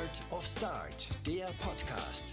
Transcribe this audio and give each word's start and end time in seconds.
Art 0.00 0.20
of 0.30 0.46
Start, 0.46 1.08
der 1.26 1.48
Podcast. 1.58 2.32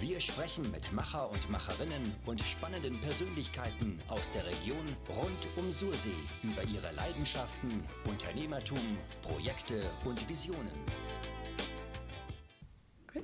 Wir 0.00 0.18
sprechen 0.18 0.68
mit 0.72 0.92
Macher 0.92 1.30
und 1.30 1.48
Macherinnen 1.48 2.12
und 2.26 2.40
spannenden 2.40 3.00
Persönlichkeiten 3.00 4.00
aus 4.08 4.28
der 4.32 4.44
Region 4.44 4.84
rund 5.08 5.46
um 5.56 5.70
Sursee 5.70 6.08
über 6.42 6.64
ihre 6.64 6.92
Leidenschaften, 6.96 7.84
Unternehmertum, 8.08 8.98
Projekte 9.22 9.80
und 10.04 10.28
Visionen. 10.28 10.66
Gut. 13.12 13.22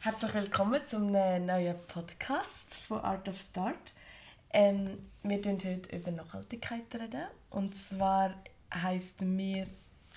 Herzlich 0.00 0.34
willkommen 0.34 0.84
zum 0.84 1.12
neuen 1.12 1.76
Podcast 1.86 2.74
von 2.74 2.98
Art 3.02 3.28
of 3.28 3.36
Start. 3.36 3.92
Ähm, 4.52 5.10
wir 5.22 5.36
reden 5.36 5.58
heute 5.64 5.94
über 5.96 6.10
Nachhaltigkeit 6.10 6.92
reden. 6.92 7.28
Und 7.50 7.76
zwar 7.76 8.34
heisst 8.74 9.20
mir 9.20 9.68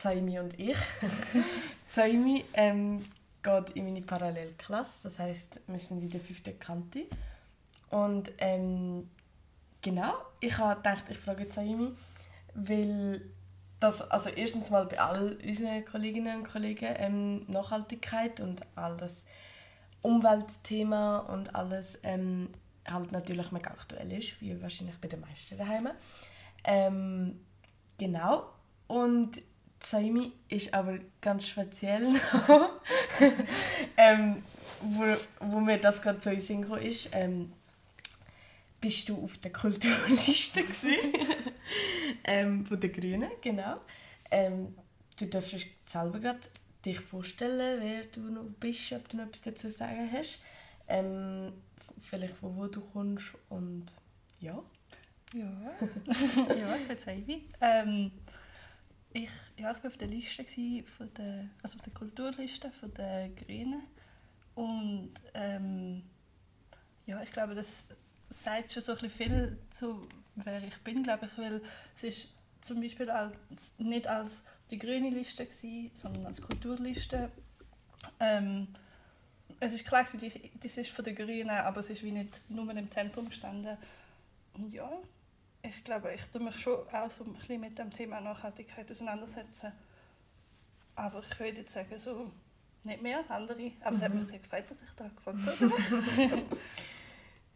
Saimi 0.02 0.39
und 0.39 0.59
ich. 0.59 0.77
Saimi 1.89 2.43
ähm, 2.54 3.05
geht 3.43 3.69
in 3.71 3.86
meine 3.86 4.01
Parallelklasse, 4.01 5.04
das 5.04 5.19
heißt, 5.19 5.61
wir 5.68 5.79
sind 5.79 6.01
in 6.01 6.09
der 6.09 6.19
fünften 6.19 6.57
Kante. 6.59 7.05
Und 7.89 8.32
ähm, 8.39 9.09
genau, 9.82 10.14
ich 10.39 10.57
habe 10.57 10.78
gedacht, 10.78 11.06
ich 11.09 11.18
frage 11.18 11.51
Saimi, 11.51 11.92
weil 12.56 13.21
das, 13.79 14.09
also 14.09 14.29
erstens 14.29 14.69
mal 14.69 14.86
bei 14.86 15.00
all 15.00 15.37
unseren 15.43 15.86
Kolleginnen 15.86 16.39
und 16.39 16.51
Kollegen 16.51 16.93
ähm, 16.97 17.45
Nachhaltigkeit 17.47 18.39
und 18.39 18.61
all 18.75 18.97
das 18.97 19.25
Umweltthema 20.01 21.20
und 21.20 21.54
alles 21.56 22.00
ähm, 22.04 22.50
halt 22.89 23.11
natürlich 23.11 23.51
mega 23.51 23.70
aktuell 23.70 24.11
ist, 24.11 24.42
wie 24.42 24.59
wahrscheinlich 24.61 24.97
bei 25.00 25.07
den 25.07 25.21
meisten 25.21 25.57
daheim. 25.57 25.89
Ähm, 26.64 27.39
genau. 27.97 28.50
Und 28.87 29.42
Saimi 29.84 30.32
ist 30.50 30.74
aber 30.74 31.00
ganz 31.20 31.48
speziell 31.48 32.03
ähm, 33.98 34.44
wo, 34.81 35.04
wo 35.40 35.60
mir 35.60 35.78
das 35.78 36.02
gerade 36.02 36.20
so 36.20 36.30
in 36.30 36.42
Sinn 36.42 36.64
ist, 36.64 37.10
ähm, 37.12 37.52
bist 38.80 39.10
du 39.10 39.23
auf 39.23 39.38
der 39.38 39.52
Kulturliste 39.54 40.64
ähm, 42.23 42.66
von 42.66 42.80
den 42.80 42.92
Grünen, 42.92 43.30
genau. 43.42 43.76
Ähm, 44.32 44.76
du 45.20 45.28
darfst 45.28 45.68
selber 45.86 46.20
gerade 46.20 46.40
dich 46.84 47.00
vorstellen, 47.00 47.80
wer 47.82 48.04
du 48.06 48.22
noch 48.32 48.50
bist, 48.60 48.92
ob 48.94 49.08
du 49.10 49.18
noch 49.18 49.26
etwas 49.26 49.42
dazu 49.42 49.70
sagen 49.70 50.10
hast. 50.12 50.42
Ähm, 50.88 51.54
vielleicht 52.02 52.36
von 52.36 52.58
wo 52.58 52.68
du 52.68 52.82
kommst 52.82 53.34
und 53.50 53.86
ja. 54.40 54.62
Ja, 55.34 55.45
ja 56.56 56.76
ich 56.76 57.26
bin. 57.26 57.42
Ähm, 57.62 58.12
ich, 59.14 59.30
ja, 59.58 59.76
ich 59.76 59.84
war 59.84 59.92
auf 59.92 59.98
der 59.98 60.08
Liste 60.08 60.45
von 60.98 61.14
der, 61.14 61.50
also 61.62 61.78
auf 61.78 61.84
der 61.84 61.94
Kulturliste 61.94 62.72
von 62.72 62.94
der 62.94 63.30
Grünen 63.30 63.84
und 64.56 65.14
ähm, 65.34 66.04
ja, 67.06 67.22
ich 67.22 67.32
glaube, 67.32 67.56
das 67.56 67.88
sagt 68.30 68.72
schon 68.72 68.84
so 68.84 68.94
ein 68.94 69.09
viel 69.09 69.58
zu 69.70 70.08
wer 70.36 70.64
ich 70.64 70.78
bin, 70.78 71.04
glaube 71.04 71.26
ich, 71.26 71.38
weil 71.38 71.62
es 71.95 72.04
ist 72.04 72.34
zum 72.62 72.82
Beispiel 72.82 73.09
als, 73.09 73.36
nicht 73.78 74.08
als 74.08 74.44
die 74.70 74.78
grüne 74.78 75.09
Liste 75.09 75.45
gewesen, 75.45 75.92
sondern 75.94 76.26
als 76.26 76.42
Kulturliste. 76.42 77.32
Ähm, 78.20 78.67
es 79.59 79.73
ist 79.73 79.86
klar, 79.86 80.06
das 80.06 80.78
ist 80.78 80.89
von 80.92 81.06
den 81.06 81.16
Grünen, 81.16 81.50
aber 81.50 81.80
es 81.80 81.89
ist 81.89 82.04
wie 82.04 82.12
nicht 82.12 82.42
nur 82.50 82.70
im 82.72 82.89
Zentrum 82.92 83.30
gestanden. 83.30 83.78
Und 84.54 84.72
ja, 84.72 84.89
ich 85.64 85.84
glaube, 85.84 86.14
ich 86.14 86.23
tue 86.26 86.42
mich 86.42 86.59
schon 86.59 86.88
auch 86.90 87.09
so 87.09 87.23
ein 87.23 87.34
bisschen 87.34 87.62
mit 87.62 87.78
dem 87.78 87.92
Thema 87.92 88.20
Nachhaltigkeit 88.20 88.90
auseinandersetzen. 88.90 89.72
Aber 90.95 91.20
ich 91.20 91.40
würde 91.40 91.62
jetzt 91.62 91.73
sagen, 91.73 91.98
so 91.98 92.31
nicht 92.84 93.02
mehr 93.02 93.20
als 93.20 93.30
andere. 93.30 93.72
Aber 93.82 93.92
mhm. 93.92 93.95
es 93.98 94.02
hat 94.02 94.14
mich 94.14 94.23
mhm. 94.23 94.28
sehr 94.28 94.39
gefreut, 94.39 94.66
dass 94.70 94.82
ich 94.82 94.89
da 94.95 95.08
gefragt 95.08 95.39
habe. 96.17 96.44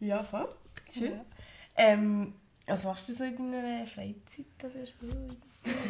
ja, 0.00 0.22
voll. 0.22 0.48
Schön. 0.90 1.12
Ja. 1.12 1.24
Ähm, 1.76 2.34
was 2.66 2.84
machst 2.84 3.08
du 3.08 3.12
so 3.12 3.24
in 3.24 3.36
deiner 3.36 3.86
Freizeit 3.86 4.46
oder 4.62 4.86
so? 4.86 5.26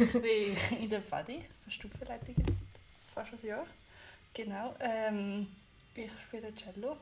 ich 0.03 0.13
bin 0.13 0.79
in 0.81 0.91
der 0.91 1.03
Fadi, 1.03 1.45
für 1.65 1.71
Stufenleitung 1.71 2.35
jetzt 2.47 2.67
fast 3.13 3.33
ein 3.33 3.47
Jahr. 3.47 3.67
Genau. 4.33 4.75
Ähm, 4.81 5.49
ich 5.95 6.11
spiele 6.27 6.55
Cello. 6.55 6.97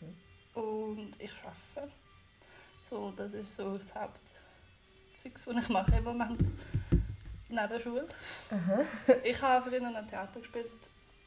Mhm. 0.00 0.60
Und 0.60 1.20
ich 1.20 1.32
arbeite. 1.42 1.92
So, 2.88 3.12
das 3.16 3.32
ist 3.32 3.56
so 3.56 3.72
das 3.72 3.94
Hauptzeug, 3.94 5.32
was 5.46 5.64
ich 5.64 5.68
mache 5.68 5.96
im 5.96 6.04
Moment. 6.04 6.40
Neben 7.48 7.80
Schule. 7.80 8.08
Aha. 8.50 8.80
ich 9.24 9.40
habe 9.40 9.70
früher 9.70 9.80
noch 9.80 10.06
Theater 10.06 10.40
gespielt. 10.40 10.70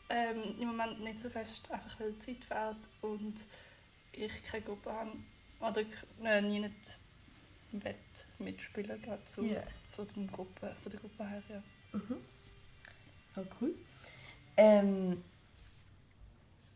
Ähm, 0.09 0.56
Im 0.59 0.69
Moment 0.69 1.01
nicht 1.01 1.19
so 1.19 1.29
fest, 1.29 1.69
einfach 1.72 2.00
weil 2.00 2.13
die 2.13 2.19
Zeit 2.19 2.45
fehlt 2.45 2.78
und 3.01 3.35
ich 4.12 4.44
keine 4.45 4.63
Gruppe 4.63 4.91
habe. 4.91 5.12
Oder 5.59 5.81
äh, 6.23 6.41
nie 6.41 6.59
nicht 6.59 6.97
wett 7.72 7.95
mitspielen 8.39 9.01
gerade 9.01 9.22
so 9.25 9.41
yeah. 9.41 9.63
von, 9.95 10.07
der 10.16 10.24
Gruppe, 10.28 10.75
von 10.81 10.91
der 10.91 11.01
Gruppe 11.01 11.28
her. 11.28 11.44
Ja. 11.50 11.63
Mhm. 11.91 12.18
Voll 13.34 13.47
cool. 13.62 13.75
Ähm, 14.56 15.24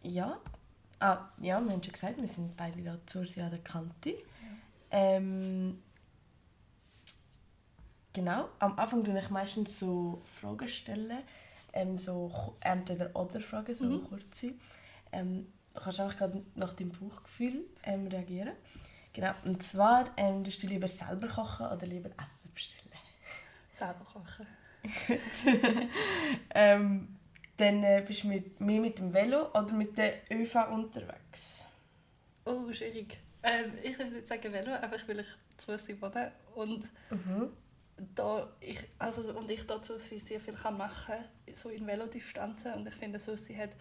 ja. 0.03 0.39
Ah, 0.99 1.29
ja, 1.39 1.59
wir 1.59 1.71
haben 1.71 1.83
schon 1.83 1.93
gesagt, 1.93 2.21
wir 2.21 2.27
sind 2.27 2.55
beide 2.55 2.81
da 2.81 2.97
zur 3.05 3.23
Jahr 3.25 3.49
der 3.49 3.59
Kante. 3.59 4.15
Ähm, 4.91 5.81
genau, 8.13 8.49
am 8.59 8.77
Anfang 8.77 9.03
stelle 9.03 9.19
ich 9.19 9.29
meistens 9.29 9.79
so 9.79 10.21
Fragen 10.25 10.67
stellen, 10.67 11.23
ähm, 11.73 11.97
so 11.97 12.55
entweder 12.59 13.15
oder 13.15 13.39
Fragen, 13.39 13.73
so 13.73 13.85
mhm. 13.85 14.03
kurze. 14.03 14.53
Ähm, 15.11 15.47
du 15.73 15.81
kannst 15.81 15.99
einfach 15.99 16.17
gerade 16.17 16.43
nach 16.55 16.73
deinem 16.73 16.91
Bauchgefühl 16.91 17.65
ähm, 17.83 18.07
reagieren. 18.07 18.53
Genau, 19.13 19.33
und 19.45 19.61
zwar, 19.61 20.09
ähm, 20.15 20.43
du 20.63 20.67
lieber 20.67 20.87
selber 20.87 21.27
kochen 21.27 21.67
oder 21.67 21.85
lieber 21.85 22.09
Essen 22.11 22.51
bestellen? 22.53 22.91
Selber 23.73 24.05
kochen. 24.05 24.47
ähm, 26.55 27.19
dann 27.57 27.83
äh, 27.83 28.03
bist 28.05 28.23
du 28.23 28.29
mit, 28.29 28.59
mehr 28.59 28.81
mit 28.81 28.99
dem 28.99 29.13
Velo 29.13 29.49
oder 29.49 29.73
mit 29.73 29.97
der 29.97 30.21
ÖV 30.31 30.55
unterwegs? 30.71 31.67
Oh, 32.45 32.71
schwierig. 32.73 33.17
Ähm, 33.43 33.73
ich 33.83 33.97
würde 33.97 34.11
nicht 34.11 34.27
sagen 34.27 34.51
Velo, 34.51 34.73
einfach 34.73 35.07
weil 35.07 35.19
ich 35.19 35.27
zu 35.57 35.71
Fuß 35.71 36.01
wohne 36.01 36.31
und 36.55 36.83
mhm. 37.09 37.49
da 38.15 38.51
ich, 38.59 38.79
also, 38.99 39.35
und 39.35 39.49
ich 39.49 39.65
dazu 39.65 39.97
sehr 39.97 40.39
viel 40.39 40.53
kann 40.53 40.77
machen 40.77 41.15
so 41.53 41.69
in 41.69 41.87
Velodistanzen 41.87 42.73
und 42.73 42.87
ich 42.87 42.95
finde 42.95 43.19
so, 43.19 43.35
sie 43.35 43.57
hat 43.57 43.75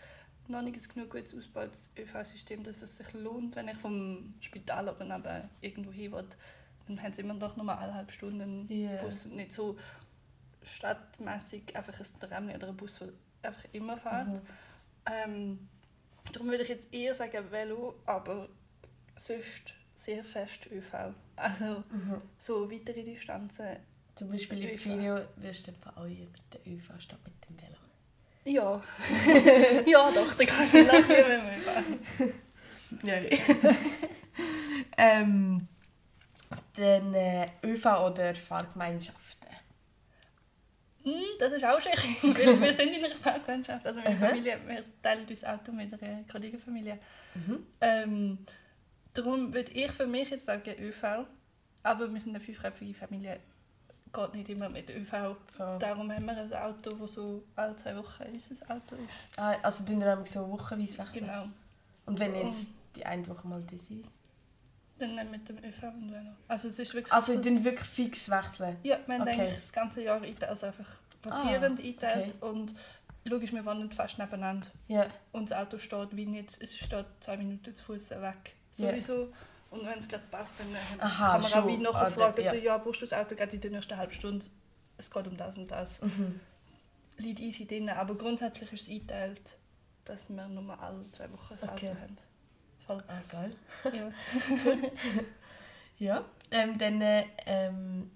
noch 0.48 0.62
nicht 0.62 0.93
genug 0.93 1.10
gutes 1.10 1.37
ausgebautes 1.37 1.93
ÖV-System, 1.97 2.62
dass 2.65 2.82
es 2.82 2.97
sich 2.97 3.12
lohnt, 3.12 3.56
wenn 3.56 3.69
ich 3.69 3.76
vom 3.76 4.34
Spital 4.41 4.88
aber 4.88 5.04
neben 5.04 5.48
irgendwo 5.60 5.92
hin 5.92 6.12
will, 6.12 6.27
dann 6.87 7.03
haben 7.03 7.12
sie 7.12 7.22
immer 7.22 7.34
noch 7.34 7.56
nur 7.56 7.78
eine 7.78 7.94
halbe 7.94 8.12
Stunde 8.12 8.44
einen 8.44 8.71
yeah. 8.71 9.03
Bus 9.03 9.27
und 9.27 9.37
nicht 9.37 9.53
so 9.53 9.78
stadtmäßig 10.62 11.77
einfach 11.77 11.98
ein 11.98 12.21
Tram 12.21 12.48
oder 12.48 12.69
ein 12.69 12.77
Bus, 12.77 12.98
der 12.98 13.09
einfach 13.42 13.65
immer 13.72 13.97
fährt. 13.97 14.28
Mhm. 14.28 14.41
Ähm, 15.06 15.69
darum 16.32 16.48
würde 16.48 16.62
ich 16.62 16.69
jetzt 16.69 16.92
eher 16.92 17.14
sagen 17.14 17.50
Velo, 17.50 17.94
aber 18.06 18.48
sonst 19.16 19.75
sehr 19.94 20.25
fest 20.25 20.66
ÖV. 20.70 21.14
Also 21.36 21.84
mhm. 21.91 22.22
so 22.38 22.70
weitere 22.70 23.03
Distanzen. 23.03 23.76
Zum 24.14 24.30
Beispiel 24.30 24.64
im 24.64 24.84
Video 24.84 25.20
wirst 25.36 25.69
du 25.69 25.72
auch 25.94 26.04
mit 26.04 26.28
der 26.53 26.72
ÖV 26.72 27.00
statt 27.00 27.20
mit 27.25 27.48
dem 27.48 27.56
Velo. 27.60 27.76
Ja. 28.44 28.82
ja, 29.86 30.10
doch, 30.10 30.34
dann 30.34 30.47
kann 30.47 30.64
ich 30.64 30.86
nachher 30.86 31.28
mit 31.28 32.22
dem 32.22 32.28
ÖV. 32.28 32.34
ja, 33.03 33.14
ähm, 34.97 35.69
dann 36.76 37.14
äh, 37.14 37.47
ÖV 37.62 37.86
oder 37.86 38.34
Fahrgemeinschaften? 38.34 39.39
Mm, 41.04 41.38
das 41.38 41.52
ist 41.52 41.64
auch 41.64 41.80
schön. 41.80 41.92
wir 42.60 42.72
sind 42.72 42.92
in 42.92 43.04
einer 43.04 43.16
Fahrgemeinschaft. 43.16 43.86
Also 43.86 44.00
meine 44.00 44.16
Familie, 44.16 44.58
wir 44.66 44.84
teilen 45.02 45.26
das 45.26 45.44
Auto 45.44 45.72
mit 45.72 45.92
einer 45.92 46.24
Kollegenfamilie. 46.24 46.98
Mhm. 47.34 47.66
Ähm, 47.80 48.38
Darum 49.14 49.52
würde 49.52 49.72
ich 49.72 49.91
für 49.91 50.06
mich 50.06 50.30
jetzt 50.30 50.47
sagen 50.47 50.74
ÖV. 50.78 51.26
Aber 51.82 52.12
wir 52.12 52.20
sind 52.20 52.30
eine 52.30 52.41
fünfköpfige 52.41 52.94
Familie, 52.94 53.41
geht 54.12 54.34
nicht 54.34 54.48
immer 54.50 54.68
mit 54.68 54.91
ÖV. 54.91 55.36
So. 55.50 55.78
Darum 55.78 56.12
haben 56.12 56.26
wir 56.26 56.36
ein 56.36 56.52
Auto, 56.52 56.91
das 56.91 57.14
so 57.14 57.42
alle 57.56 57.74
zwei 57.76 57.96
Wochen 57.96 58.24
unser 58.30 58.70
Auto 58.70 58.96
ist. 58.96 59.38
Ah, 59.38 59.56
also 59.62 59.84
tun 59.84 60.00
wir 60.00 60.22
so 60.26 60.50
wochenweise 60.50 60.98
wechseln? 60.98 61.26
Genau. 61.26 61.48
Und 62.04 62.18
wenn 62.18 62.34
jetzt 62.34 62.70
die 62.96 63.06
eine 63.06 63.26
Woche 63.26 63.48
mal 63.48 63.62
die 63.62 63.78
sind? 63.78 64.06
Dann 65.00 65.30
mit 65.30 65.48
dem 65.48 65.58
ÖV 65.58 65.82
und 65.84 66.12
Velo. 66.12 66.30
Also 66.47 66.68
es 66.68 66.78
ist 66.78 66.94
wirklich... 66.94 67.12
Also 67.12 67.32
so, 67.32 67.64
wirklich 67.64 67.88
fix 67.88 68.30
wechseln? 68.30 68.76
Ja, 68.82 68.98
wir 69.06 69.18
haben 69.18 69.22
okay. 69.22 69.50
das 69.54 69.72
ganze 69.72 70.02
Jahr 70.02 70.20
also 70.47 70.66
einfach 70.66 70.86
rotierend 71.24 71.80
ah, 71.80 71.82
eingeteilt 71.82 72.34
okay. 72.41 72.50
und 72.50 72.74
logisch, 73.24 73.52
wir 73.52 73.64
wohnen 73.64 73.91
fast 73.91 74.18
nebeneinander. 74.18 74.66
Ja. 74.88 75.06
Und 75.32 75.50
das 75.50 75.58
Auto 75.58 75.78
steht 75.78 76.14
wie 76.16 76.26
nicht, 76.26 76.60
es 76.60 76.76
steht 76.76 77.06
zwei 77.20 77.36
Minuten 77.36 77.74
zu 77.74 77.82
Fuß 77.82 78.10
weg 78.10 78.54
sowieso. 78.70 79.14
Yeah. 79.14 79.28
Und 79.70 79.86
wenn 79.86 79.98
es 79.98 80.08
gerade 80.08 80.24
passt, 80.30 80.58
dann 80.58 80.72
äh, 80.72 81.03
Aha, 81.03 81.32
kann 81.32 81.41
man 81.41 81.50
schon. 81.50 81.62
auch 81.62 81.66
wie 81.66 81.76
nachher 81.76 82.06
ah, 82.06 82.10
fragen, 82.10 82.42
ja. 82.42 82.50
so, 82.50 82.56
ja, 82.56 82.78
brauchst 82.78 83.03
du 83.03 83.06
das 83.06 83.18
Auto 83.18 83.34
gerade 83.34 83.54
in 83.54 83.60
der 83.60 83.70
nächsten 83.70 83.96
halben 83.96 84.12
Stunde? 84.12 84.46
Es 84.96 85.10
geht 85.10 85.26
um 85.26 85.36
das 85.36 85.56
und 85.56 85.70
das. 85.70 86.03
Mhm. 86.03 86.41
liegt 87.18 87.41
easy 87.41 87.66
drin. 87.66 87.88
Aber 87.88 88.14
grundsätzlich 88.16 88.72
ist 88.72 88.82
es 88.82 88.88
eingeteilt, 88.88 89.56
dass 90.04 90.28
wir 90.28 90.48
nur 90.48 90.78
alle 90.80 91.10
zwei 91.12 91.30
Wochen 91.30 91.54
ein 91.54 91.68
Okay. 91.70 91.91
Auto 91.91 92.00
haben. 92.00 92.18
Voll. 92.91 93.04
Ah, 93.07 93.21
geil. 93.31 93.57
Ja. 93.92 94.10
Ja, 95.98 96.25
ähm, 96.51 96.78
dann 96.78 97.03
äh, 97.03 97.27
ähm, 97.45 98.10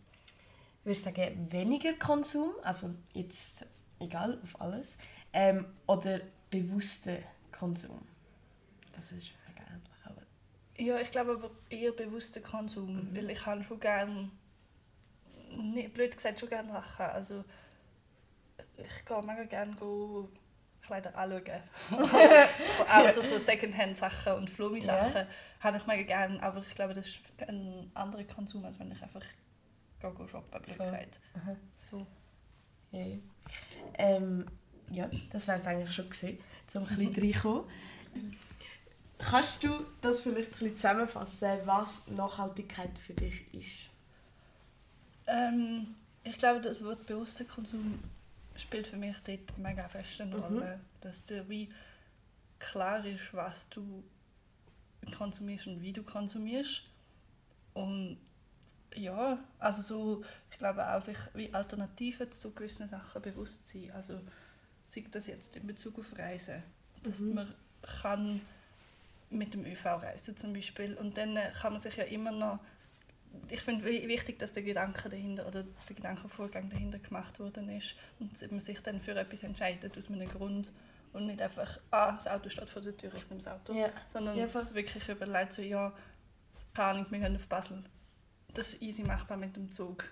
würde 0.85 0.93
ich 0.93 1.03
sagen, 1.03 1.53
weniger 1.53 1.93
Konsum, 1.93 2.53
also 2.62 2.94
jetzt 3.12 3.67
egal 3.99 4.41
auf 4.43 4.59
alles, 4.59 4.97
ähm, 5.35 5.67
oder 5.87 6.21
bewusster 6.50 7.19
Konsum. 7.53 8.00
Das 8.94 9.12
ist 9.12 9.32
mega 9.47 9.61
ähnlich, 9.71 9.93
aber 10.05 10.23
ja, 10.79 10.99
ich 10.99 11.11
glaube 11.11 11.32
aber 11.32 11.50
eher 11.69 11.93
bewusster 11.93 12.41
Konsum, 12.41 13.11
Mhm. 13.11 13.15
weil 13.17 13.29
ich 13.29 13.44
habe 13.44 13.62
schon 13.65 13.79
gerne, 13.79 14.31
nicht, 15.55 15.93
blöd 15.93 16.17
gesagt, 16.17 16.41
schon 16.41 16.49
gerne 16.49 16.71
Sachen. 16.71 17.05
Also 17.05 17.44
ich 18.79 19.05
gehe 19.05 19.23
mega 19.23 19.44
gerne 19.44 19.76
go 19.76 20.31
Kleider 20.86 21.16
anschauen. 21.16 21.62
also 22.88 23.22
so 23.22 23.38
Secondhand-Sachen 23.38 24.34
und 24.34 24.50
Flummi-Sachen 24.50 25.26
habe 25.60 25.76
ich 25.78 25.86
mega 25.86 26.02
gerne, 26.02 26.42
aber 26.42 26.60
ich 26.60 26.75
glaube, 26.75 26.94
das 26.94 27.06
ist 27.06 27.20
ein 27.46 27.90
anderer 27.94 28.25
Konsum, 28.25 28.64
als 28.64 28.78
wenn 28.78 28.92
ich 28.92 29.02
einfach 29.02 29.22
gehe, 30.00 30.28
shoppen, 30.28 30.62
blöd 30.62 30.78
gesagt. 30.78 31.20
Aha. 31.34 31.56
So. 31.90 32.06
ja. 32.92 33.04
ja. 33.04 33.16
Ähm, 33.98 34.46
ja, 34.90 35.08
das 35.31 35.48
wäre 35.48 35.58
es 35.58 35.66
eigentlich 35.66 35.94
schon 35.94 36.10
gewesen, 36.10 36.38
um 36.75 36.82
ein 36.82 36.96
bisschen 36.96 37.32
reinkommen. 37.32 37.64
Kannst 39.19 39.64
du 39.64 39.87
das 40.02 40.22
vielleicht 40.22 40.48
ein 40.48 40.58
bisschen 40.58 40.76
zusammenfassen, 40.76 41.48
was 41.64 42.06
Nachhaltigkeit 42.08 42.98
für 42.98 43.14
dich 43.14 43.54
ist? 43.54 43.88
Ähm, 45.26 45.94
ich 46.22 46.37
glaube, 46.37 46.60
das 46.60 46.84
Wort 46.84 47.06
bewusster 47.06 47.44
Konsum 47.44 47.98
spielt 48.56 48.86
für 48.86 48.96
mich 48.96 49.16
dort 49.24 49.58
mega 49.58 49.88
fest 49.88 50.20
eine 50.20 50.36
Mhm. 50.36 50.42
Rolle. 50.42 50.80
Dass 51.00 51.24
dir 51.24 51.48
wie 51.48 51.72
klar 52.58 53.04
ist, 53.04 53.32
was 53.34 53.68
du 53.68 54.04
konsumierst 55.16 55.66
und 55.66 55.80
wie 55.82 55.92
du 55.92 56.02
konsumierst. 56.02 56.82
Und 57.74 58.18
ja, 58.94 59.38
also 59.58 59.82
so, 59.82 60.24
ich 60.50 60.58
glaube 60.58 60.86
auch 60.88 61.02
sich 61.02 61.18
wie 61.34 61.52
Alternativen 61.52 62.30
zu 62.30 62.52
gewissen 62.52 62.88
Sachen 62.88 63.20
bewusst 63.22 63.68
sein. 63.68 63.90
Also 63.92 64.20
sei 64.86 65.04
das 65.10 65.26
jetzt 65.26 65.56
in 65.56 65.66
Bezug 65.66 65.98
auf 65.98 66.16
Reisen, 66.16 66.62
dass 67.02 67.20
Mhm. 67.20 67.34
man 67.34 67.54
kann 68.02 68.40
mit 69.30 69.52
dem 69.52 69.64
ÖV 69.66 69.84
reisen 69.86 70.36
zum 70.36 70.52
Beispiel 70.52 70.94
und 70.94 71.18
dann 71.18 71.36
äh, 71.36 71.50
kann 71.60 71.72
man 71.72 71.82
sich 71.82 71.96
ja 71.96 72.04
immer 72.04 72.30
noch 72.30 72.60
ich 73.48 73.60
finde 73.60 73.84
wi- 73.84 74.06
wichtig, 74.08 74.38
dass 74.38 74.52
der 74.52 74.62
Gedanke 74.62 75.08
dahinter 75.08 75.46
oder 75.46 75.64
der 75.88 75.96
Gedankenvorgang 75.96 76.70
dahinter 76.70 76.98
gemacht 76.98 77.38
worden 77.38 77.69
ist 77.69 77.94
und 78.20 78.50
man 78.50 78.60
sich 78.60 78.81
dann 78.82 79.00
für 79.00 79.14
etwas 79.14 79.42
entscheidet 79.42 79.96
aus 79.98 80.08
einem 80.08 80.28
Grund 80.28 80.72
und 81.12 81.26
nicht 81.26 81.40
einfach, 81.42 81.78
ah, 81.90 82.12
das 82.12 82.26
Auto 82.26 82.48
steht 82.48 82.69
vor 82.70 82.82
der 82.82 82.96
Tür, 82.96 83.12
ich 83.14 83.28
nehme 83.31 83.40
das 83.42 83.48
Auto. 83.52 83.72
Ja. 83.72 83.88
Sondern 84.08 84.36
Ja, 84.36 84.52
wirklich 84.75 85.08
überlegt 85.08 85.52
so, 85.52 85.62
ja, 85.62 85.92
keine 86.75 86.88
Ahnung, 86.88 87.06
wir 87.10 87.19
gehen 87.20 87.36
auf 87.36 87.46
Basel. 87.46 87.84
Das 88.52 88.72
ist 88.75 88.82
easy 88.82 89.02
machbar 89.02 89.37
mit 89.37 89.54
dem 89.56 89.70
Zug. 89.70 90.04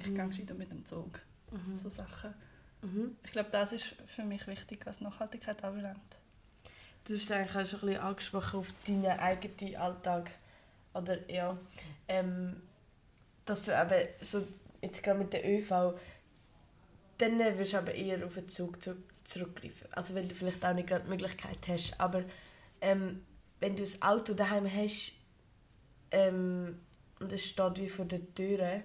Ich 0.00 0.04
gehe 0.14 0.26
gescheiter 0.28 0.54
mit 0.54 0.70
dem 0.70 0.84
Zug. 0.84 1.20
Mhm. 1.52 1.76
So 1.76 1.88
Sachen. 1.90 2.34
Mhm. 2.82 3.16
Ich 3.24 3.32
glaube, 3.32 3.50
das 3.50 3.72
ist 3.72 3.94
für 4.06 4.24
mich 4.24 4.46
wichtig, 4.46 4.84
was 4.86 5.00
Nachhaltigkeit 5.00 5.62
anbelangt. 5.64 6.00
Du 7.06 7.14
hast 7.14 7.30
eigentlich 7.32 7.56
auch 7.56 7.66
schon 7.66 7.80
ein 7.80 7.86
bisschen 7.86 8.02
angesprochen 8.02 8.58
auf 8.60 8.72
deinen 8.86 9.06
eigenen 9.06 9.76
Alltag. 9.76 10.30
Oder 10.94 11.30
ja, 11.30 11.56
ähm, 12.08 12.60
dass 13.48 13.64
du 13.64 13.72
eben 13.72 14.08
so, 14.20 14.46
jetzt 14.82 15.02
gerade 15.02 15.18
mit 15.18 15.32
der 15.32 15.46
ÖV, 15.48 15.94
dann 17.18 17.38
wirst 17.38 17.72
du 17.72 17.78
aber 17.78 17.94
eher 17.94 18.24
auf 18.24 18.34
den 18.34 18.48
Zug 18.48 18.82
zu, 18.82 18.96
zurückgreifen. 19.24 19.88
Also 19.92 20.14
weil 20.14 20.26
du 20.28 20.34
vielleicht 20.34 20.64
auch 20.64 20.74
nicht 20.74 20.88
gerade 20.88 21.04
die 21.04 21.10
Möglichkeit 21.10 21.58
hast. 21.68 21.98
Aber 22.00 22.24
ähm, 22.80 23.24
wenn 23.60 23.74
du 23.76 23.82
ein 23.82 24.02
Auto 24.02 24.34
daheim 24.34 24.70
hast 24.72 25.12
ähm, 26.12 26.78
und 27.18 27.32
es 27.32 27.44
steht 27.44 27.78
wie 27.80 27.88
vor 27.88 28.04
der 28.04 28.20
Tür, 28.34 28.82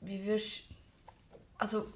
wie 0.00 0.24
wirst 0.24 0.64
also 1.58 1.92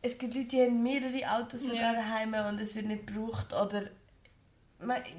es 0.00 0.16
gibt 0.18 0.34
Leute, 0.34 0.48
die 0.48 0.62
haben 0.62 0.82
mehrere 0.82 1.30
Autos 1.38 1.68
Ja. 1.72 1.92
daheim 1.92 2.34
und 2.48 2.60
es 2.60 2.74
wird 2.74 2.86
nicht 2.86 3.06
gebraucht 3.06 3.52
oder 3.52 3.88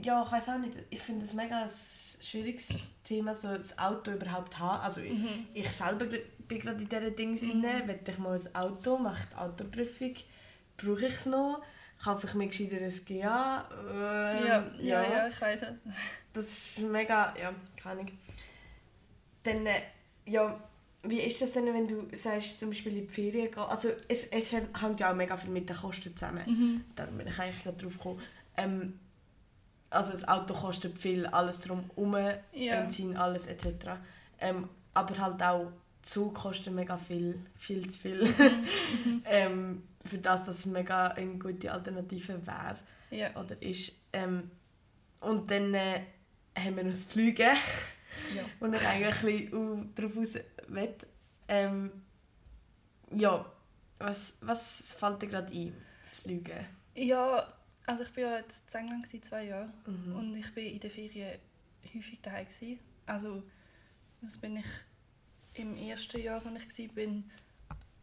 ja, 0.04 0.24
ich 0.26 0.32
weiß 0.32 0.50
auch 0.50 0.58
nicht. 0.58 0.74
Ich 0.90 1.02
finde 1.02 1.26
das 1.26 1.34
mega 1.34 1.64
ein 1.64 1.70
schwieriges 1.70 2.70
Thema, 3.04 3.34
so 3.36 3.56
das 3.56 3.78
Auto 3.78 4.12
überhaupt 4.12 4.58
haben. 4.60 4.82
Also 4.82 5.02
ich, 5.02 5.12
Mhm. 5.14 5.48
ich 5.54 5.70
selber 5.70 6.06
bin 6.06 6.60
gerade 6.60 6.82
in 6.84 6.90
diesen 6.90 7.16
Dings 7.16 7.42
inne. 7.42 7.88
Will 7.88 8.00
ich 8.06 8.18
mal 8.18 8.40
ein 8.40 8.56
Auto, 8.56 8.98
mache 8.98 9.28
die 9.32 9.36
Autoprüfung, 9.38 10.14
brauche 10.78 11.06
ich 11.06 11.14
es 11.14 11.26
noch? 11.26 11.62
Kaufe 12.04 12.28
ich 12.28 12.34
mir 12.34 12.48
gescheiter 12.48 12.78
ein 12.78 13.06
GA? 13.06 13.70
Ähm, 13.90 14.46
ja, 14.46 14.72
ja, 14.80 15.02
ja, 15.10 15.28
ich 15.30 15.40
weiß 15.40 15.62
es. 15.62 15.80
Das 16.34 16.46
ist 16.46 16.80
mega, 16.82 17.34
ja, 17.42 17.54
keine 17.82 18.02
Ahnung. 18.02 18.12
Dann, 19.44 19.66
äh, 19.66 19.82
ja, 20.26 20.60
wie 21.04 21.20
ist 21.20 21.42
das 21.42 21.52
denn, 21.52 21.66
wenn 21.74 21.88
du 21.88 22.08
sagst, 22.16 22.60
zum 22.60 22.70
Beispiel 22.70 22.98
in 22.98 23.08
die 23.08 23.14
Ferien 23.14 23.52
gehen? 23.52 23.60
Also 23.64 23.90
es, 24.08 24.26
es 24.26 24.52
hängt 24.54 25.00
ja 25.00 25.12
auch 25.12 25.16
mega 25.16 25.36
viel 25.38 25.50
mit 25.52 25.70
den 25.70 25.76
Kosten 25.76 26.16
zusammen. 26.16 26.44
Mhm. 26.46 26.84
Darum 26.96 27.18
bin 27.18 27.28
ich 27.28 27.40
eigentlich 27.40 27.64
gerade 27.64 27.78
drauf 27.78 27.98
gekommen. 27.98 28.22
Ähm, 28.58 29.00
also 29.94 30.12
das 30.12 30.28
Auto 30.28 30.54
kostet 30.54 30.98
viel, 30.98 31.26
alles 31.28 31.62
drum 31.62 31.84
herum, 31.96 32.16
Ja. 32.54 32.80
Benzin, 32.80 33.16
alles 33.18 33.46
etc. 33.48 33.92
Ähm, 34.40 34.70
aber 34.94 35.18
halt 35.18 35.42
auch 35.42 35.72
Zug 36.02 36.36
kostet 36.36 36.74
mega 36.74 36.98
viel, 36.98 37.40
viel 37.56 37.90
zu 37.90 38.00
viel. 38.00 38.34
ähm, 39.26 39.84
für 40.06 40.18
das, 40.18 40.44
dass 40.44 40.60
es 40.60 40.66
mega 40.66 41.08
eine 41.10 41.38
gute 41.38 41.72
Alternative 41.72 42.46
wäre 42.46 42.78
Ja. 43.10 43.30
oder 43.40 43.60
ist. 43.62 43.94
Ähm, 44.12 44.52
und 45.22 45.50
dann 45.50 45.74
äh, 45.74 46.02
haben 46.58 46.76
wir 46.76 46.84
noch 46.84 46.92
das 46.92 47.06
Fliegen, 47.06 47.56
Ja. 48.36 48.44
wo 48.60 48.66
ich 48.68 48.86
eigentlich 48.88 49.24
ein 49.24 49.50
bisschen 49.50 49.96
darauf 49.96 50.18
raus 50.18 50.34
will. 50.68 50.96
Ähm, 51.48 51.92
ja, 53.16 53.46
was, 54.00 54.36
was 54.42 54.94
fällt 54.94 55.22
dir 55.22 55.28
gerade 55.28 55.54
ein? 55.54 55.74
Fliegen. 56.12 56.66
ja, 56.96 57.48
also 57.86 58.04
ich 58.04 58.16
war 58.16 58.24
ja 58.24 58.38
jetzt 58.38 58.74
in 58.74 58.82
England 58.82 59.04
gewesen, 59.06 59.24
zwei 59.24 59.44
Jahre 59.46 59.74
Mhm. 59.86 60.16
und 60.16 60.36
ich 60.36 60.54
bin 60.54 60.66
in 60.74 60.80
den 60.80 60.92
Ferien 60.92 61.40
häufig 61.94 62.22
daheim 62.22 62.46
gewesen. 62.48 62.80
Also 63.06 63.44
was 64.22 64.38
bin 64.38 64.58
ich 64.58 64.66
im 65.56 65.76
ersten 65.78 66.22
Jahr, 66.22 66.42
als 66.46 66.80
ich 66.80 66.88
war, 66.90 66.96
bin, 66.96 67.30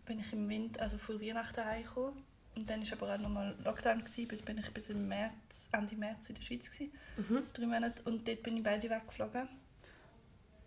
bin 0.04 0.20
ich 0.20 0.32
im 0.32 0.48
Winter, 0.48 0.82
also 0.82 0.98
vor 0.98 1.20
Weihnachten 1.20 1.64
heimgekommen. 1.64 2.24
Und 2.56 2.68
dann 2.68 2.82
war 2.84 2.92
aber 2.98 3.14
auch 3.14 3.18
nochmal 3.18 3.56
Lockdown, 3.64 4.00
gewesen, 4.04 4.28
bis 4.28 4.42
bin 4.42 4.58
ich 4.58 4.68
bis 4.72 4.90
im 4.90 5.06
März, 5.08 5.68
Ende 5.72 5.96
März 5.96 6.28
in 6.28 6.34
der 6.34 6.42
Schweiz. 6.42 6.70
Gewesen, 6.70 6.92
Mhm. 7.16 7.42
drei 7.52 7.66
Monate. 7.66 8.02
Und 8.02 8.26
dort 8.28 8.42
bin 8.42 8.56
ich 8.56 8.62
beide 8.62 8.90
weggeflogen. 8.90 9.48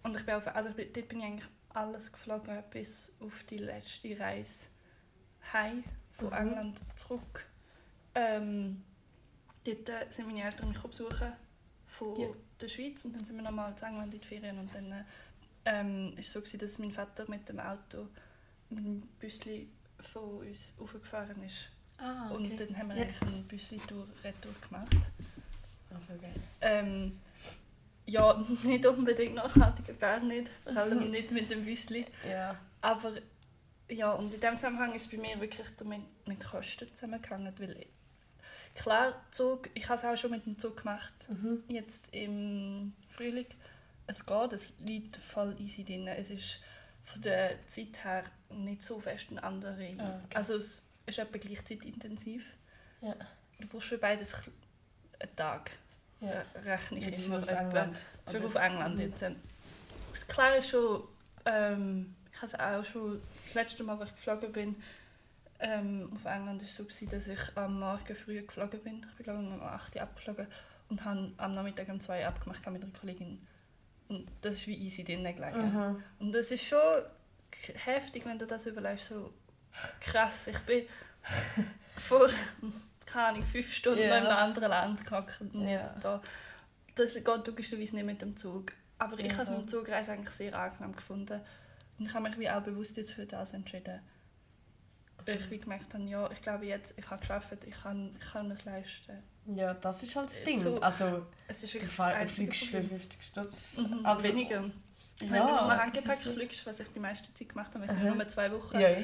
Und 0.01 0.15
ich 0.17 0.25
bin 0.25 0.33
auf, 0.35 0.47
also 0.47 0.69
ich 0.69 0.75
bin, 0.75 0.93
dort 0.93 1.07
bin 1.09 1.19
ich 1.19 1.25
eigentlich 1.25 1.49
alles 1.69 2.11
geflogen, 2.11 2.63
bis 2.71 3.15
auf 3.19 3.43
die 3.43 3.57
letzte 3.57 4.17
Reise 4.19 4.67
heim 5.51 5.83
von 6.13 6.27
Mhm. 6.29 6.33
England 6.33 6.83
zurück. 6.95 7.45
Ähm, 8.15 8.83
dort 9.63 9.89
äh, 9.89 10.05
sind 10.10 10.27
meine 10.27 10.43
Eltern 10.43 10.70
mich 10.70 10.79
besuchen 10.79 11.34
von 11.88 12.20
Ja. 12.20 12.27
der 12.60 12.67
Schweiz 12.67 13.05
und 13.05 13.15
dann 13.15 13.24
sind 13.25 13.36
wir 13.38 13.43
nochmal 13.43 13.72
in 13.72 13.84
England 13.88 14.13
in 14.13 14.22
die 14.22 14.27
Ferien 14.27 14.58
und 14.60 14.74
dann 14.74 14.91
äh, 14.91 15.03
ähm, 15.65 16.13
ist 16.17 16.27
es 16.27 16.34
so 16.34 16.39
gewesen, 16.41 16.60
dass 16.60 16.79
mein 16.79 16.91
Vater 16.91 17.25
mit 17.29 17.48
dem 17.50 17.60
Auto 17.60 18.08
mit 18.70 18.84
dem 18.86 19.01
Büsli 19.20 19.67
von 20.12 20.39
uns 20.48 20.74
aufgefahren 20.79 21.41
ist 21.43 21.70
Ah, 22.00 22.29
und 22.32 22.60
dann 22.60 22.75
haben 22.77 22.89
wir 22.89 22.98
Ja. 22.98 23.03
eigentlich 23.03 23.22
einen 23.22 23.43
Büsli-Tour 23.48 24.08
Retour 24.24 24.51
gemacht. 24.67 25.10
Ah. 25.91 25.96
Ähm, 26.62 27.20
ja, 28.05 28.34
nicht 28.63 28.86
unbedingt 28.86 29.36
nachhaltiger, 29.36 29.93
gar 29.93 30.20
nicht. 30.20 30.50
Vor 30.63 30.75
allem 30.75 31.12
nicht 31.12 31.32
mit 31.32 31.50
dem 31.51 31.63
Büsli. 31.63 32.05
Ja. 32.27 32.58
Aber 32.82 33.13
ja, 33.89 34.12
und 34.13 34.34
in 34.34 34.41
dem 34.41 34.55
Zusammenhang 34.58 34.93
ist 34.96 35.03
es 35.05 35.12
bei 35.12 35.17
mir 35.17 35.39
wirklich 35.39 35.67
damit 35.77 36.01
mit 36.25 36.43
Kosten 36.43 36.88
zusammengehangen. 36.93 37.53
Weil 37.58 37.86
klar, 38.75 39.13
Zug, 39.31 39.69
ich 39.73 39.87
habe 39.89 39.99
es 39.99 40.05
auch 40.05 40.17
schon 40.17 40.31
mit 40.31 40.45
dem 40.45 40.57
Zug 40.57 40.77
gemacht, 40.77 41.13
Mhm. 41.29 41.63
jetzt 41.67 42.09
im 42.13 42.93
Frühling. 43.09 43.45
Es 44.07 44.25
geht, 44.25 44.53
es 44.53 44.73
liegt 44.79 45.17
voll 45.17 45.55
easy 45.59 45.83
drin. 45.83 46.07
Es 46.07 46.29
ist 46.29 46.59
von 47.05 47.21
der 47.21 47.65
Zeit 47.67 48.03
her 48.03 48.23
nicht 48.49 48.83
so 48.83 48.99
fest 48.99 49.27
eine 49.31 49.41
andere. 49.43 49.95
Ah, 49.99 50.19
okay. 50.25 50.35
Also 50.35 50.55
es 50.55 50.81
ist 51.05 51.19
etwa 51.19 51.37
gleichzeitig 51.37 51.85
intensiv. 51.85 52.45
Ja. 53.01 53.15
Du 53.59 53.67
brauchst 53.67 53.89
für 53.89 53.97
beides 53.97 54.33
einen 55.19 55.35
Tag. 55.35 55.71
Ja. 56.21 56.29
Re- 56.31 56.45
Rechne 56.65 56.99
ich 56.99 57.05
Jetzt 57.05 57.25
immer 57.25 57.39
etwa. 57.43 57.51
England. 57.51 58.01
Für 58.27 58.37
oder? 58.37 58.47
auf 58.47 58.55
England 58.55 58.95
Mhm. 58.95 59.01
jetzt. 59.01 59.21
Das 60.11 60.27
Klar 60.27 60.57
ist 60.57 60.69
schon, 60.69 61.03
ähm, 61.45 62.15
ich 62.31 62.37
habe 62.37 62.45
es 62.47 62.55
auch 62.55 62.83
schon, 62.85 63.21
das 63.45 63.53
letzte 63.53 63.83
Mal, 63.83 63.99
als 63.99 64.09
ich 64.09 64.15
geflogen 64.15 64.51
bin, 64.51 64.75
ähm, 65.60 66.10
auf 66.13 66.25
England 66.25 66.62
war 66.62 66.67
es 66.67 66.75
so, 66.75 66.83
gewesen, 66.83 67.10
dass 67.10 67.27
ich 67.27 67.39
am 67.55 67.79
Morgen 67.79 68.15
früh 68.15 68.41
geflogen 68.41 68.81
bin. 68.81 69.05
Ich 69.10 69.15
bin 69.17 69.24
glaube 69.24 69.43
ich 69.43 69.48
um 69.50 69.62
8 69.62 69.95
Uhr 69.95 70.01
abgeflogen 70.01 70.48
und 70.89 71.05
habe 71.05 71.31
am 71.38 71.51
Nachmittag 71.51 71.88
um 71.89 72.00
2 72.00 72.22
Uhr 72.22 72.27
abgemacht 72.27 72.65
mit 72.69 72.83
einer 72.83 72.93
Kollegin. 72.93 73.45
Und 74.10 74.27
das 74.41 74.55
ist 74.55 74.67
wie 74.67 74.75
easy 74.77 75.03
drinnen 75.03 75.36
gelegen. 75.36 75.74
Mhm. 75.74 76.03
Und 76.19 76.31
das 76.33 76.51
ist 76.51 76.65
schon 76.65 76.79
heftig, 77.86 78.25
wenn 78.25 78.38
du 78.38 78.45
das 78.45 78.65
überlegst, 78.65 79.05
so 79.07 79.33
krass. 80.01 80.48
Ich 80.48 80.60
bin 80.60 80.86
vor, 81.98 82.29
keine 83.05 83.27
Ahnung, 83.27 83.45
fünf 83.45 83.74
Stunden 83.74 84.00
noch 84.00 84.05
in 84.05 84.12
einem 84.12 84.27
anderen 84.27 84.69
Land 84.69 85.05
gehockt 85.05 85.39
und 85.41 85.62
Ja. 85.62 85.79
jetzt 85.81 85.95
da. 86.03 86.22
Das 86.95 87.13
geht 87.13 87.25
logischerweise 87.27 87.95
nicht 87.95 88.05
mit 88.05 88.22
dem 88.22 88.36
Zug. 88.36 88.74
Aber 89.00 89.17
ich 89.19 89.31
Ja, 89.31 89.38
habe 89.39 89.45
voll. 89.48 89.60
die 89.62 89.65
Zugreise 89.65 90.12
eigentlich 90.12 90.36
sehr 90.36 90.53
angenehm 90.57 90.95
gefunden. 90.95 91.41
Und 91.98 92.05
ich 92.07 92.13
habe 92.13 92.27
mich 92.29 92.38
wie 92.38 92.50
auch 92.50 92.62
bewusst 92.62 92.98
jetzt 92.98 93.13
für 93.13 93.25
das 93.25 93.53
entschieden. 93.53 94.00
Ich 95.25 95.49
wie 95.51 95.59
gemerkt 95.59 95.93
habe, 95.93 96.03
ja, 96.03 96.29
ich 96.31 96.41
glaube 96.41 96.65
jetzt, 96.65 96.93
ich 96.97 97.09
habe 97.09 97.19
geschafft, 97.21 97.57
ich 97.65 97.81
kann, 97.81 98.15
ich 98.19 98.31
kann 98.31 98.51
es 98.51 98.65
leisten. 98.65 99.23
Ja, 99.55 99.73
das 99.73 100.03
ist 100.03 100.15
halt 100.15 100.27
das 100.27 100.43
Ding. 100.43 100.57
So, 100.57 100.79
also, 100.81 101.25
Es 101.47 101.63
ist 101.63 101.73
du 101.73 101.73
wirklich 101.73 101.91
fliegst 102.35 102.63
für 102.65 102.81
Problem. 102.81 102.99
50 102.99 103.21
Stutz. 103.23 103.77
Mhm, 103.77 104.05
Also, 104.05 104.23
weniger. 104.23 104.63
Wenn 105.19 105.33
Ja, 105.35 105.45
du 105.45 105.51
nur 105.53 105.77
Handgepäck 105.77 106.17
fliegst, 106.17 106.65
was 106.65 106.79
ich 106.79 106.87
die 106.89 106.99
meiste 106.99 107.33
Zeit 107.33 107.49
gemacht 107.49 107.73
habe, 107.75 107.87
weil 107.87 107.95
ich 107.95 108.03
nur 108.15 108.27
zwei 108.27 108.51
Wochen 108.51 108.79
Ja, 108.79 108.89
ja. 108.89 109.03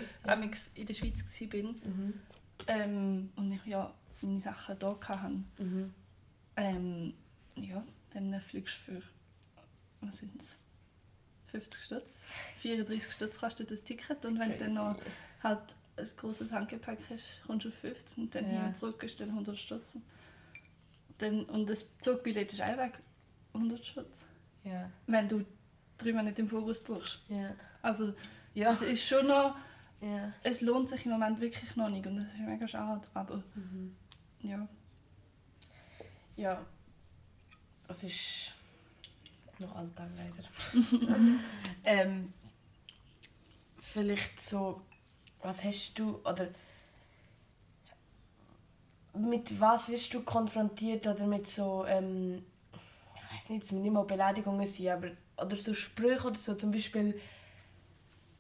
in 0.76 0.86
der 0.86 0.94
Schweiz 0.94 1.24
war 1.54 1.64
Mhm. 1.64 2.14
ähm, 2.68 3.32
und 3.36 3.52
ich 3.52 3.66
ja 3.66 3.94
meine 4.22 4.40
Sachen 4.40 4.78
hier 4.80 4.98
hatte, 5.10 5.30
Mhm. 5.58 5.94
ähm, 6.56 7.14
ja, 7.56 7.84
dann 8.14 8.34
äh, 8.34 8.40
fliegst 8.42 8.76
du 8.88 8.94
für, 8.94 9.02
was 10.02 10.18
sind 10.18 10.42
es, 10.42 10.56
50 11.52 11.84
Stutz, 11.84 12.24
34 12.60 13.12
Stutz 13.14 13.40
kostet 13.40 13.72
das 13.72 13.84
Ticket 13.84 14.24
und 14.26 14.40
wenn 14.40 14.52
du 14.52 14.58
dann 14.58 14.74
noch 14.74 14.96
halt 15.44 15.76
ein 16.00 16.08
grosses 16.18 16.52
Handgepäck 16.52 17.00
hast, 17.10 17.42
kommst 17.46 17.66
du 17.66 17.70
auf 17.70 17.76
50 17.76 18.18
und 18.18 18.34
dann 18.36 18.46
Ja. 18.54 18.66
hier 18.66 18.74
zurück 18.74 19.02
ist 19.04 19.20
dann 19.20 19.30
100 19.30 19.58
Stutz. 19.58 19.98
Dann, 21.18 21.44
und 21.46 21.70
das 21.70 21.86
Zugbillett 22.00 22.52
ist 22.54 22.62
auch 22.62 22.78
weg, 22.78 23.00
100 23.54 23.86
Stutz, 23.86 24.28
Ja, 24.64 24.90
wenn 25.08 25.28
du 25.28 25.46
drei 25.98 26.14
Monate 26.14 26.42
im 26.42 26.48
Voraus 26.50 26.80
buchst. 26.82 27.20
ja. 27.30 27.54
Also 27.82 28.14
Ja. 28.54 28.72
es 28.72 28.82
ist 28.82 29.06
schon 29.08 29.28
noch, 29.28 29.56
ja. 30.02 30.32
es 30.44 30.62
lohnt 30.62 30.88
sich 30.90 31.06
im 31.06 31.12
Moment 31.12 31.40
wirklich 31.42 31.76
noch 31.76 31.90
nicht 31.90 32.06
und 32.08 32.18
das 32.18 32.28
ist 32.34 32.40
mega 32.40 32.68
schade, 32.68 33.08
aber 33.14 33.44
Mhm. 33.56 33.96
ja. 34.42 34.68
Ja. 36.38 36.66
Es 37.90 38.04
ist 38.04 38.54
noch 39.60 39.76
Alltag 39.76 40.10
leider. 40.16 40.48
ähm, 41.84 42.32
vielleicht 43.80 44.42
so, 44.42 44.82
was 45.42 45.64
hast 45.64 45.98
du 46.00 46.20
oder 46.26 46.48
mit 49.14 49.60
was 49.60 49.90
wirst 49.90 50.14
du 50.14 50.22
konfrontiert 50.24 51.08
oder 51.08 51.26
mit 51.26 51.48
so, 51.48 51.86
ähm, 51.88 52.44
ich 53.16 53.38
weiß 53.38 53.50
nicht, 53.50 53.64
es 53.64 53.72
müssen 53.72 53.82
nicht 53.84 53.92
mal 53.92 54.04
Beleidigungen 54.04 54.68
sein, 54.68 54.90
aber 54.90 55.10
oder 55.44 55.56
so 55.58 55.74
Sprüche 55.74 56.28
oder 56.28 56.36
so, 56.36 56.56
zum 56.56 56.72
Beispiel 56.72 57.20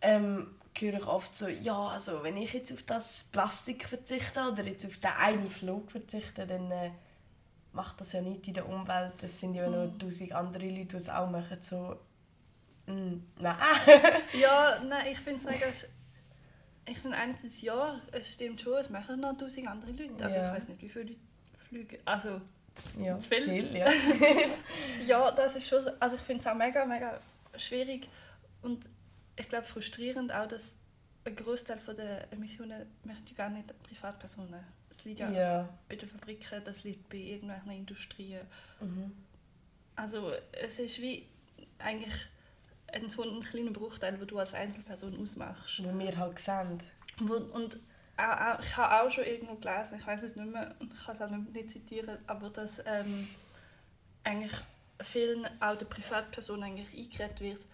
ähm, 0.01 0.56
höre 0.77 0.94
ich 0.96 1.06
oft 1.08 1.36
so, 1.36 1.48
ja, 1.48 1.88
also 1.89 2.24
wenn 2.24 2.38
ich 2.38 2.53
jetzt 2.53 2.72
auf 2.72 2.84
das 2.84 3.25
Plastik 3.25 3.88
verzichte 3.89 4.39
oder 4.51 4.63
jetzt 4.63 4.86
auf 4.86 4.98
den 4.98 5.12
einen 5.12 5.50
Flug 5.50 5.91
verzichte, 5.91 6.48
dann 6.48 6.72
äh, 6.72 6.91
macht 7.74 8.01
das 8.01 8.13
ja 8.13 8.22
nicht 8.22 8.48
in 8.48 8.53
der 8.56 8.68
Umwelt. 8.70 9.22
Es 9.24 9.39
sind 9.39 9.56
ja 9.56 9.70
nur 9.70 9.88
Mhm. 9.88 10.00
tausend 10.00 10.34
andere 10.34 10.70
Leute, 10.70 10.86
die 10.88 10.96
es 10.98 11.10
auch 11.10 11.29
machen. 11.29 11.62
So, 11.62 11.98
mm, 12.88 13.15
nein. 13.39 13.58
Ja, 14.34 14.79
nein, 14.88 15.08
ich 15.12 15.20
finde 15.20 15.39
es 15.41 15.46
mega. 15.46 15.68
Ich 16.89 17.00
finde 17.00 17.17
einerseits 17.17 17.62
ja, 17.62 18.00
es 18.12 18.34
stimmt 18.34 18.62
schon, 18.62 18.74
es 18.77 18.89
machen 18.89 19.19
noch 19.19 19.38
tausend 19.38 19.67
andere 19.67 19.91
Leute. 19.91 20.24
Also 20.24 20.38
Ja. 20.39 20.48
ich 20.50 20.55
weiß 20.55 20.67
nicht, 20.69 20.81
wie 20.81 20.89
viele 20.89 21.05
Leute 21.05 21.19
fliegen. 21.67 21.98
Also 22.05 22.41
ja, 23.00 23.19
Zu 23.19 23.29
viel? 23.29 23.75
ja. 23.75 23.88
ja, 25.08 25.31
das 25.31 25.55
ist 25.55 25.67
schon. 25.67 25.84
so- 25.84 25.91
Also 26.00 26.15
ich 26.15 26.22
finde 26.22 26.41
es 26.41 26.48
auch 26.48 26.55
mega, 26.55 26.86
mega 26.86 27.19
schwierig 27.58 28.08
und 28.62 28.88
ich 29.36 29.48
glaube 29.50 29.65
frustrierend 29.65 30.34
auch, 30.34 30.48
dass 30.48 30.75
ein 31.25 31.36
Großteil 31.36 31.79
der 31.98 32.31
Emissionen 32.31 32.86
möchte 33.03 33.34
gar 33.34 33.50
nicht 33.50 33.67
Privatpersonen. 33.84 34.63
Es 34.89 35.03
liegt 35.05 35.19
ja, 35.19 35.29
ja. 35.31 35.69
bei 35.88 35.96
den 35.96 36.10
Fabriken, 36.10 36.63
das 36.63 36.84
liegt 36.84 37.10
bei 37.10 37.17
irgendwelchen 37.17 37.72
Industrien. 37.72 38.41
Mhm. 38.79 39.12
Also 39.96 40.31
es 40.53 40.79
ist 40.79 41.01
wie 41.01 41.27
eigentlich 41.77 42.13
ein 42.93 43.10
so 43.10 43.24
ein 43.24 43.41
kleiner 43.41 43.72
Bruchteil, 43.72 44.17
den 44.17 44.27
du 44.27 44.39
als 44.39 44.53
Einzelperson 44.53 45.22
ausmachst. 45.22 45.84
Wo 45.84 45.98
wir 45.98 46.17
halt 46.17 46.39
sehen. 46.39 46.79
Wo, 47.19 47.36
und 47.36 47.79
auch, 48.17 48.24
auch, 48.55 48.60
ich 48.60 48.75
habe 48.77 49.01
auch 49.08 49.12
schon 49.12 49.24
irgendwo 49.25 49.55
gelesen, 49.55 49.98
ich 50.00 50.08
weiß 50.08 50.24
es 50.24 50.36
nicht 50.36 50.51
mehr 50.51 50.75
ich 50.81 51.05
kann 51.05 51.15
es 51.15 51.22
auch 51.22 51.29
nicht, 51.29 51.53
nicht 51.53 51.69
zitieren, 51.72 52.17
aber 52.27 52.50
dass 52.50 52.79
ähm, 52.86 53.27
eigentlich 54.24 54.51
vielen, 55.01 55.46
auch 55.62 55.77
der 55.77 55.86
Privatpersonen 55.86 56.63
eigentlich 56.63 56.98
eingeredet 56.98 57.39
wird, 57.41 57.65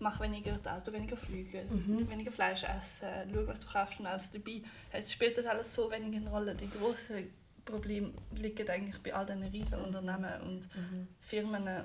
mach 0.00 0.20
weniger 0.20 0.58
das, 0.62 0.82
du 0.84 0.92
weniger 0.92 1.16
fliegen, 1.16 1.68
Mhm. 1.70 2.08
weniger 2.10 2.32
Fleisch 2.32 2.64
essen, 2.64 3.08
schau, 3.32 3.46
was 3.46 3.60
du 3.60 3.66
kaufst 3.66 4.00
und 4.00 4.06
alles 4.06 4.32
dabei. 4.32 4.62
Es 4.92 5.12
spielt 5.12 5.36
das 5.38 5.46
alles 5.46 5.72
so 5.72 5.90
wenig 5.90 6.16
eine 6.16 6.30
Rolle. 6.30 6.54
Die 6.54 6.68
grossen 6.70 7.30
Probleme 7.64 8.12
liegen 8.34 8.68
eigentlich 8.68 9.02
bei 9.02 9.14
all 9.14 9.24
diesen 9.26 9.42
riesen 9.44 9.80
Unternehmen 9.80 10.40
und 10.42 10.74
Mhm. 10.74 11.08
Firmen. 11.20 11.84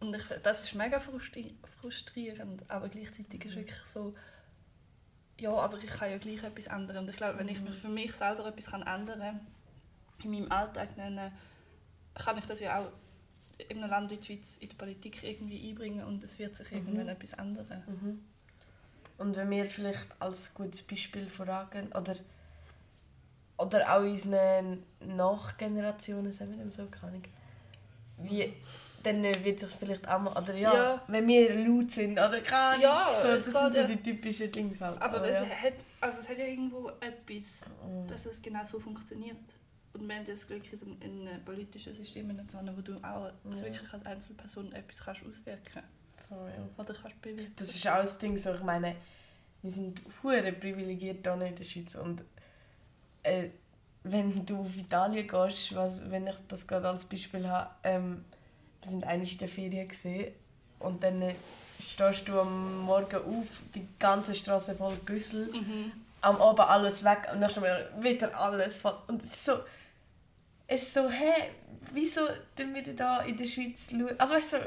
Und 0.00 0.16
ich, 0.16 0.22
das 0.42 0.64
ist 0.64 0.74
mega 0.74 0.98
frustri 0.98 1.54
frustrierend, 1.80 2.70
aber 2.70 2.88
gleichzeitig 2.88 3.44
ist 3.44 3.56
wirklich 3.56 3.84
so, 3.84 4.14
ja, 5.38 5.52
aber 5.52 5.78
ich 5.78 5.90
kann 5.90 6.10
ja 6.10 6.18
gleich 6.18 6.42
etwas 6.42 6.66
ändern. 6.66 6.98
Und 6.98 7.10
ich 7.10 7.16
glaube, 7.16 7.38
wenn 7.38 7.48
ich 7.48 7.60
mich 7.60 7.74
für 7.74 7.88
mich 7.88 8.14
selber 8.14 8.46
etwas 8.46 8.66
kann 8.66 8.82
ändern 8.82 9.20
kann, 9.20 9.40
in 10.24 10.30
meinem 10.30 10.52
Alltag, 10.52 10.88
dann 10.96 11.18
äh, 11.18 11.30
kann 12.14 12.38
ich 12.38 12.46
das 12.46 12.60
ja 12.60 12.80
auch 12.80 12.88
in 13.68 13.78
einem 13.78 13.90
Land 13.90 14.10
wie 14.10 14.16
die 14.16 14.24
Schweiz 14.26 14.56
in 14.58 14.68
die 14.68 14.74
Politik 14.74 15.22
irgendwie 15.22 15.68
einbringen 15.68 16.04
und 16.04 16.24
es 16.24 16.38
wird 16.38 16.56
sich 16.56 16.72
irgendwann 16.72 17.08
etwas 17.08 17.32
ändern. 17.34 17.82
Mhm. 17.86 18.24
Und 19.18 19.36
wenn 19.36 19.50
wir 19.50 19.66
vielleicht 19.66 20.06
als 20.18 20.54
gutes 20.54 20.82
Beispiel 20.82 21.28
vorangehen, 21.28 21.92
oder, 21.92 22.16
oder 23.58 23.94
auch 23.94 24.00
unseren 24.00 24.82
Nachgenerationen, 25.00 26.32
sagen 26.32 26.52
wir 26.52 26.58
dem 26.58 26.72
so, 26.72 26.86
keine 26.86 27.12
Ahnung, 27.12 27.24
wie, 28.16 28.54
dann 29.02 29.22
wird 29.22 29.60
sich 29.60 29.70
vielleicht 29.72 30.06
auch 30.08 30.18
mal, 30.20 30.32
oder 30.36 30.54
ja, 30.54 30.74
Ja. 30.74 31.02
wenn 31.08 31.26
wir 31.26 31.54
laut 31.54 31.90
sind, 31.90 32.12
oder 32.12 32.40
keine 32.40 32.64
Ahnung, 32.74 32.82
Ja, 32.82 33.12
so, 33.20 33.28
das 33.28 33.44
sind 33.44 33.54
so 33.54 33.80
ja. 33.80 33.86
die 33.86 33.96
typischen 34.02 34.50
Dinge 34.52 34.78
halt. 34.80 35.00
Aber 35.00 35.26
ja. 35.28 35.42
es, 35.42 35.48
hat, 35.62 35.72
also 36.00 36.20
es 36.20 36.28
hat 36.28 36.38
ja 36.38 36.44
irgendwo 36.46 36.88
etwas, 37.00 37.66
Mhm. 37.86 38.06
dass 38.08 38.26
es 38.26 38.40
genau 38.42 38.64
so 38.64 38.78
funktioniert. 38.78 39.36
Und 39.92 40.06
wir 40.06 40.16
haben 40.16 40.24
das 40.24 40.46
Glück 40.46 40.62
in 40.72 41.02
einem 41.02 41.26
in 41.26 41.44
politischen 41.44 41.94
System 41.96 42.30
in 42.30 42.48
Zone, 42.48 42.72
wo 42.76 42.80
du 42.80 42.96
auch 42.98 43.26
Ja. 43.26 43.32
wirklich 43.44 43.92
als 43.92 44.06
Einzelperson 44.06 44.72
etwas 44.72 45.04
kannst 45.04 45.24
auswirken 45.26 45.82
ja. 46.30 46.36
oder 46.76 46.94
kannst 46.94 47.20
bewirken. 47.22 47.52
Das 47.56 47.74
ist 47.74 47.86
auch 47.88 48.00
das 48.02 48.18
Ding, 48.18 48.36
so, 48.38 48.54
ich 48.54 48.62
meine, 48.62 48.94
wir 49.62 49.70
sind 49.70 50.00
hure 50.22 50.52
privilegiert 50.52 51.26
hier 51.26 51.46
in 51.46 51.56
der 51.56 51.64
Schweiz 51.64 51.94
und 51.96 52.22
äh, 53.22 53.48
wenn 54.04 54.46
du 54.46 54.60
auf 54.60 54.76
Italien 54.76 55.26
gehst, 55.28 55.74
was, 55.74 56.08
wenn 56.10 56.26
ich 56.26 56.36
das 56.48 56.66
gerade 56.66 56.88
als 56.88 57.04
Beispiel 57.04 57.46
habe, 57.46 57.70
ähm, 57.84 58.24
wir 58.82 58.90
sind 58.90 59.04
eigentlich 59.04 59.32
in 59.32 59.38
der 59.38 59.48
Ferien 59.48 59.88
gesehen 59.88 60.32
und 60.78 61.02
dann 61.02 61.20
äh, 61.22 61.34
stehst 61.80 62.28
du 62.28 62.40
am 62.40 62.78
Morgen 62.84 63.16
auf, 63.16 63.46
die 63.74 63.86
ganze 63.98 64.34
Straße 64.34 64.74
voll 64.76 64.96
Güssel, 65.04 65.50
Mhm. 65.52 65.92
am 66.22 66.40
Abend 66.40 66.60
alles 66.60 67.02
weg 67.04 67.28
und 67.32 67.40
dann 67.40 67.50
mal 67.60 67.90
wieder 68.00 68.38
alles 68.38 68.76
voll. 68.78 68.96
Und 69.06 69.22
es 69.22 69.30
ist 69.30 69.44
so, 69.44 69.52
es 70.66 70.82
ist 70.82 70.94
so, 70.94 71.08
hä, 71.08 71.32
wieso 71.92 72.20
tun 72.56 72.74
wir 72.74 72.82
da 72.94 73.20
in 73.22 73.36
der 73.36 73.46
Schweiz 73.46 73.88
schauen? 73.90 74.14
Also 74.18 74.34
weißt 74.34 74.52
du, 74.54 74.58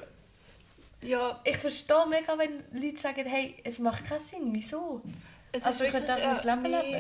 Ja, 1.08 1.40
ich 1.44 1.58
verstehe 1.58 2.06
mega, 2.10 2.38
wenn 2.38 2.64
Leute 2.82 2.98
sagen, 2.98 3.26
hey, 3.26 3.56
es 3.66 3.78
macht 3.80 4.06
keinen 4.06 4.22
Sinn, 4.22 4.50
wieso? 4.54 5.02
Es 5.54 5.66
Also 5.66 5.84
ich 5.86 5.94
wirklich 5.94 6.08
könnte 6.08 6.30
auch 6.32 6.44
mein 6.44 6.62
Leben 6.64 6.72
mehr 6.72 6.84
leben. 6.84 6.96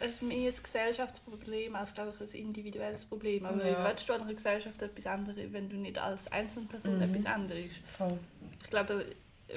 Ein, 0.00 0.08
ein, 0.20 0.28
mehr 0.28 0.50
ein 0.52 0.62
Gesellschaftsproblem 0.62 1.76
als 1.76 1.94
glaube 1.94 2.12
ich, 2.18 2.34
ein 2.34 2.40
individuelles 2.40 3.04
Problem. 3.04 3.46
Aber 3.46 3.64
Ja. 3.64 3.84
wie 3.86 3.88
willst 3.90 4.08
du 4.08 4.12
an 4.14 4.22
einer 4.22 4.34
Gesellschaft 4.34 4.82
etwas 4.82 5.06
ändern, 5.06 5.36
wenn 5.52 5.68
du 5.68 5.76
nicht 5.76 5.98
als 5.98 6.30
Einzelperson 6.32 6.96
Mhm. 6.96 7.02
etwas 7.02 7.24
änderst? 7.24 7.76
Voll. 7.96 8.18
Ich 8.64 8.70
glaube, 8.70 9.06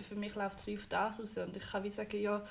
für 0.08 0.16
mich 0.16 0.36
läuft 0.36 0.60
es 0.60 0.68
wie 0.68 0.78
auf 0.78 0.88
das 0.88 1.20
raus. 1.20 1.38
Und 1.38 1.56
ich 1.58 1.64
kann 1.72 1.84
wie 1.84 1.90
sagen, 1.90 2.22
ja, 2.22 2.46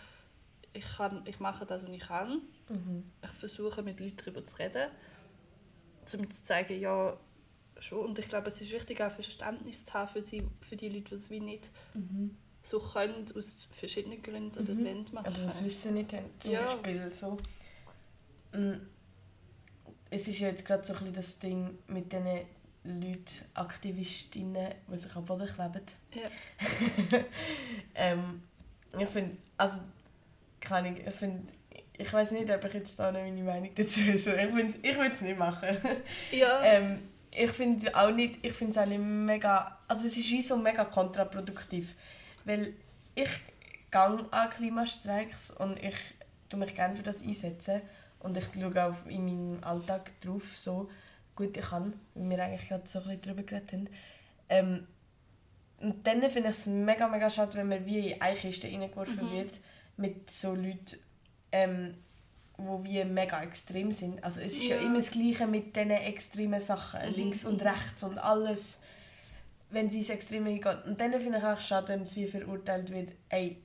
ich, 0.72 0.84
kann, 0.96 1.22
ich 1.26 1.38
mache 1.40 1.64
das, 1.66 1.82
was 1.84 1.90
ich 1.90 2.00
kann. 2.00 2.40
Mhm. 2.68 3.04
Ich 3.22 3.30
versuche, 3.30 3.82
mit 3.82 4.00
Leuten 4.00 4.16
darüber 4.16 4.44
zu 4.44 4.56
reden, 4.58 4.88
um 6.14 6.30
zu 6.30 6.42
zeigen, 6.42 6.80
ja, 6.80 7.16
schon. 7.78 8.00
Und 8.06 8.18
ich 8.18 8.28
glaube, 8.28 8.48
es 8.48 8.60
ist 8.60 8.72
wichtig, 8.72 9.00
auch 9.02 9.10
Verständnis 9.10 9.84
zu 9.84 9.92
haben 9.94 10.08
für, 10.10 10.22
sie, 10.22 10.42
für 10.60 10.76
die 10.76 10.88
Leute, 10.88 11.10
die 11.10 11.14
es 11.16 11.30
wie 11.30 11.40
nicht 11.40 11.70
Mhm. 11.94 12.36
So 12.66 12.78
können, 12.80 13.24
aus 13.36 13.68
verschiedenen 13.78 14.20
Gründen 14.22 14.58
oder 14.58 14.74
Mhm. 14.74 14.84
wollen 14.86 15.06
machen. 15.12 15.26
Oder 15.28 15.42
das 15.44 15.62
Wissen 15.62 15.94
nicht 15.94 16.12
haben, 16.14 16.24
zum 16.40 16.52
Ja. 16.52 16.62
Beispiel 16.62 17.12
so. 17.12 17.36
Mm, 18.52 18.72
Es 20.10 20.28
ist 20.28 20.38
ja 20.38 20.48
jetzt 20.48 20.64
gerade 20.64 20.84
so 20.84 20.92
ein 20.92 20.98
bisschen 21.00 21.14
das 21.14 21.38
Ding 21.40 21.78
mit 21.88 22.10
diesen 22.12 22.24
Leuten, 22.84 23.24
Aktivistinnen, 23.54 24.72
die 24.88 24.96
sich 24.98 25.14
am 25.16 25.24
Boden 25.24 25.46
kleben. 25.48 25.82
Ja. 26.14 26.28
ähm, 27.94 28.42
ich 28.98 29.08
finde, 29.08 29.36
also, 29.56 29.80
keine 30.60 30.88
Ahnung, 30.88 31.00
ich 31.06 31.14
finde, 31.14 31.42
ich 31.96 32.12
weiß 32.12 32.32
nicht, 32.32 32.50
ob 32.50 32.64
ich 32.64 32.74
jetzt 32.74 32.98
da 32.98 33.10
noch 33.12 33.20
meine 33.20 33.42
Meinung 33.42 33.70
dazu 33.74 34.00
äußere. 34.08 34.36
Ich, 34.46 34.74
ich 34.82 34.96
würde 34.96 35.10
es 35.12 35.20
nicht 35.20 35.38
machen. 35.38 35.76
Ja, 36.30 36.62
Ähm, 36.64 37.08
ich 37.30 37.50
finde 37.50 37.94
auch 37.96 38.10
nicht, 38.12 38.38
ich 38.44 38.52
finde 38.52 38.70
es 38.72 38.78
auch 38.78 38.86
nicht 38.86 39.00
mega, 39.00 39.78
also 39.88 40.06
es 40.06 40.16
ist 40.16 40.30
wie 40.30 40.42
so 40.42 40.56
mega 40.56 40.84
kontraproduktiv, 40.84 41.94
weil 42.44 42.74
ich 43.14 43.28
gehe 43.90 44.00
an 44.00 44.50
Klimastreiks 44.50 45.50
und 45.50 45.82
ich 45.82 45.94
tue 46.48 46.58
mich 46.60 46.74
gerne 46.74 46.96
für 46.96 47.02
das 47.02 47.22
einsetzen 47.22 47.80
Und 48.20 48.36
ich 48.38 48.44
schaue 48.54 48.84
auch 48.84 49.06
in 49.06 49.24
meinem 49.26 49.62
Alltag 49.64 50.12
drauf, 50.22 50.56
so 50.56 50.90
gut 51.36 51.56
ich 51.56 51.64
kann, 51.64 51.92
wie 52.14 52.30
wir 52.30 52.42
eigentlich 52.42 52.68
gerade 52.68 52.86
so 52.88 53.00
ein 53.00 53.04
bisschen 53.04 53.22
darüber 53.22 53.42
geredet 53.42 53.72
haben. 53.72 53.88
Ähm, 54.48 54.86
und 55.80 56.06
dann 56.06 56.20
finde 56.30 56.48
ich 56.48 56.56
es 56.56 56.66
mega, 56.66 57.06
mega 57.08 57.28
schade, 57.28 57.54
wenn 57.58 57.68
man 57.68 57.84
wie 57.84 58.12
in 58.12 58.22
eine 58.22 58.36
Kiste 58.36 58.66
reingeworfen 58.68 59.26
Mhm. 59.26 59.32
wird 59.32 59.60
mit 59.98 60.30
so 60.30 60.54
Leuten, 60.54 60.96
ähm, 61.52 61.94
die 62.56 62.84
wie 62.84 63.04
mega 63.04 63.42
extrem 63.42 63.92
sind. 63.92 64.22
Also 64.24 64.40
es 64.40 64.56
ist 64.56 64.68
ja, 64.68 64.76
Ja. 64.76 64.82
immer 64.86 64.98
das 64.98 65.10
Gleiche 65.10 65.46
mit 65.46 65.76
diesen 65.76 65.90
extremen 65.90 66.60
Sachen, 66.60 67.00
Mhm. 67.10 67.14
links 67.16 67.44
und 67.44 67.60
rechts 67.62 68.02
und 68.04 68.18
alles, 68.18 68.80
wenn 69.74 69.90
sie 69.90 69.98
ins 69.98 70.08
Extreme 70.08 70.54
geht. 70.58 70.84
Und 70.86 71.00
dann 71.00 71.12
finde 71.20 71.38
ich 71.38 71.44
auch 71.44 71.60
schade, 71.60 71.88
wenn 71.88 72.02
es 72.02 72.16
wie 72.16 72.26
verurteilt 72.26 72.90
wird, 72.90 73.12
ey, 73.28 73.62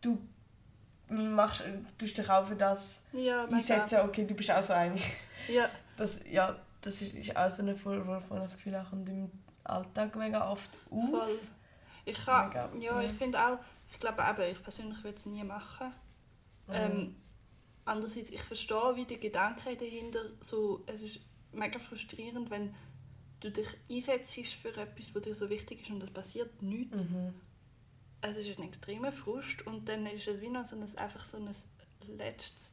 du 0.00 0.18
machst, 1.08 1.64
tust 1.98 2.18
dich 2.18 2.28
auch 2.28 2.46
für 2.46 2.56
das 2.56 3.04
Ja, 3.12 3.44
einsetzen, 3.46 4.00
okay, 4.00 4.24
du 4.26 4.34
bist 4.34 4.50
auch 4.50 4.62
so 4.62 4.72
ein. 4.74 4.96
Ja, 5.48 5.68
Das, 5.96 6.18
ja, 6.30 6.54
das 6.82 7.00
ist, 7.00 7.14
ist 7.14 7.34
auch 7.34 7.50
so 7.50 7.62
ein 7.62 7.74
Vorwurf, 7.74 8.24
das 8.28 8.56
Gefühl 8.56 8.76
habe, 8.76 8.86
kommt 8.90 9.08
im 9.08 9.30
Alltag 9.64 10.14
mega 10.16 10.46
oft 10.50 10.76
auf. 10.90 11.10
voll. 11.10 11.38
Ich 12.04 12.22
kann, 12.22 12.48
Mega, 12.48 12.68
ja, 12.78 13.00
ja. 13.02 13.08
ich 13.08 13.16
finde 13.16 13.40
auch, 13.40 13.58
ich 13.90 13.98
glaube 13.98 14.22
eben, 14.22 14.52
ich 14.52 14.62
persönlich 14.62 15.02
würde 15.02 15.16
es 15.16 15.24
nie 15.24 15.42
machen. 15.42 15.86
Mhm. 16.66 16.74
Ähm, 16.74 17.16
andererseits, 17.86 18.30
ich 18.30 18.42
verstehe 18.42 18.92
wie 18.94 19.06
die 19.06 19.18
Gedanken 19.18 19.76
dahinter, 19.78 20.20
so, 20.40 20.84
es 20.86 21.02
ist 21.02 21.20
mega 21.52 21.78
frustrierend, 21.78 22.50
wenn 22.50 22.74
du 23.40 23.50
dich 23.50 23.68
einsetzt 23.90 24.34
für 24.34 24.68
etwas, 24.76 25.14
was 25.14 25.22
dir 25.22 25.34
so 25.34 25.50
wichtig 25.50 25.82
ist 25.82 25.90
und 25.90 26.02
es 26.02 26.10
passiert 26.10 26.62
nichts. 26.62 27.04
Mhm. 27.04 27.34
Es 28.22 28.36
ist 28.36 28.58
ein 28.58 28.64
extremer 28.64 29.12
Frust 29.12 29.66
und 29.66 29.88
dann 29.88 30.06
ist 30.06 30.26
es 30.26 30.40
wie 30.40 30.48
noch 30.48 30.64
so 30.66 30.76
ein, 30.76 30.82
einfach 30.98 31.24
so 31.24 31.36
ein 31.36 31.48
letztes 32.16 32.72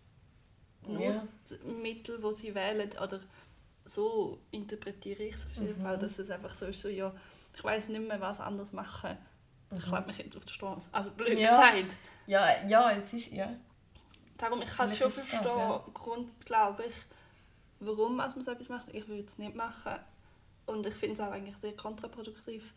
Ja. 0.88 1.26
Notmittel, 1.50 2.20
das 2.20 2.38
sie 2.40 2.56
wählen. 2.56 2.90
Oder 3.02 3.20
so 3.86 4.40
interpretiere 4.52 5.24
ich 5.24 5.36
es 5.36 5.46
auf 5.46 5.54
jeden 5.56 5.78
Mhm. 5.80 5.84
Fall, 5.84 5.98
dass 5.98 6.20
es 6.20 6.30
einfach 6.30 6.54
so 6.54 6.66
ist, 6.66 6.82
so, 6.82 6.90
ja, 6.90 7.14
ich 7.56 7.64
weiß 7.64 7.90
nicht 7.90 8.08
mehr, 8.08 8.20
was 8.22 8.40
anders 8.40 8.74
machen. 8.74 9.18
Ich 9.76 9.84
klebe 9.84 10.06
mich 10.08 10.18
jetzt 10.20 10.38
auf 10.38 10.46
die 10.46 10.54
Straße. 10.54 10.88
Also 10.92 11.12
blöd 11.12 11.34
Mhm. 11.34 11.38
Ja. 11.40 11.72
gesagt. 11.72 11.98
Ja, 12.28 12.68
ja, 12.68 12.92
es 12.92 13.12
ist, 13.14 13.32
ja. 13.32 13.54
Darum, 14.38 14.62
ich 14.62 14.70
kann 14.70 14.88
es 14.88 14.98
schon 14.98 15.08
das, 15.08 15.26
verstehen, 15.28 15.58
ja. 15.58 15.84
Grund, 15.94 16.46
glaube 16.46 16.86
ich, 16.86 16.94
warum 17.80 18.16
man 18.16 18.30
so 18.42 18.52
etwas 18.52 18.70
macht. 18.70 18.94
Ich 18.94 19.08
würde 19.08 19.24
es 19.24 19.38
nicht 19.38 19.56
machen. 19.56 20.00
Und 20.66 20.86
ich 20.88 20.94
finde 20.94 21.16
es 21.16 21.20
auch 21.20 21.32
eigentlich 21.32 21.58
sehr 21.58 21.74
kontraproduktiv. 21.76 22.74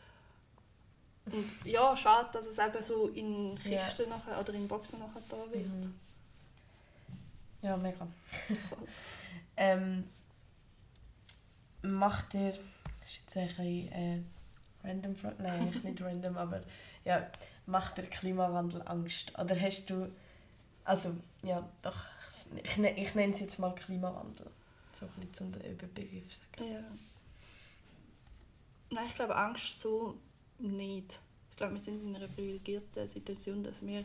Und 1.27 1.65
ja, 1.65 1.97
schade, 1.97 2.29
dass 2.33 2.47
es 2.47 2.59
eben 2.59 2.83
so 2.83 3.09
in. 3.09 3.59
Kisten 3.59 4.09
nachher, 4.09 4.39
oder 4.41 4.53
in 4.55 4.69
Boxen 4.69 4.99
nachher 4.99 5.23
da 5.29 5.37
wird. 5.53 5.67
Mhm. 5.67 5.95
Ja, 7.63 7.77
mega. 7.77 8.07
ähm, 9.57 10.05
macht 11.83 12.35
ihr, 12.35 12.51
das 13.01 13.11
ist 13.11 13.17
jetzt 13.21 13.37
ein 13.37 13.47
bisschen 13.49 13.93
äh, 13.93 14.21
random, 14.85 15.17
Fra- 15.17 15.35
nein, 15.39 15.81
nicht 15.83 16.01
random, 16.03 16.37
aber 16.37 16.63
ja, 17.05 17.29
macht 17.67 17.99
der 17.99 18.07
Klimawandel 18.07 18.83
Angst? 18.87 19.33
Oder 19.39 19.61
hast 19.61 19.91
du, 19.91 20.11
also 20.85 21.17
ja, 21.43 21.69
doch, 21.83 21.97
ich, 22.63 22.77
ne- 22.79 22.97
ich 22.99 23.15
nenne 23.15 23.33
es 23.33 23.41
jetzt 23.41 23.59
mal 23.59 23.75
Klimawandel, 23.75 24.51
so 24.93 25.07
ein 25.07 25.13
bisschen 25.27 25.53
zum 25.55 25.61
Überbegriff 25.61 26.35
sagen. 26.35 26.73
Ja. 26.73 26.81
Nein, 28.91 29.07
ich 29.09 29.15
glaube 29.15 29.37
Angst 29.37 29.81
so 29.81 30.17
nicht. 30.59 31.19
Ich 31.51 31.57
glaube, 31.57 31.75
wir 31.75 31.81
sind 31.81 32.03
in 32.03 32.15
einer 32.15 32.29
privilegierten 32.29 33.09
Situation, 33.09 33.65
dass 33.65 33.85
wir 33.85 34.05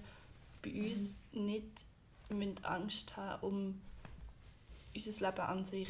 bei 0.61 0.71
uns 0.89 1.17
nicht 1.31 1.85
müssen 2.29 2.63
Angst 2.63 3.15
haben 3.17 3.43
um 3.45 3.81
unser 4.95 5.27
Leben 5.27 5.41
an 5.41 5.65
sich. 5.65 5.89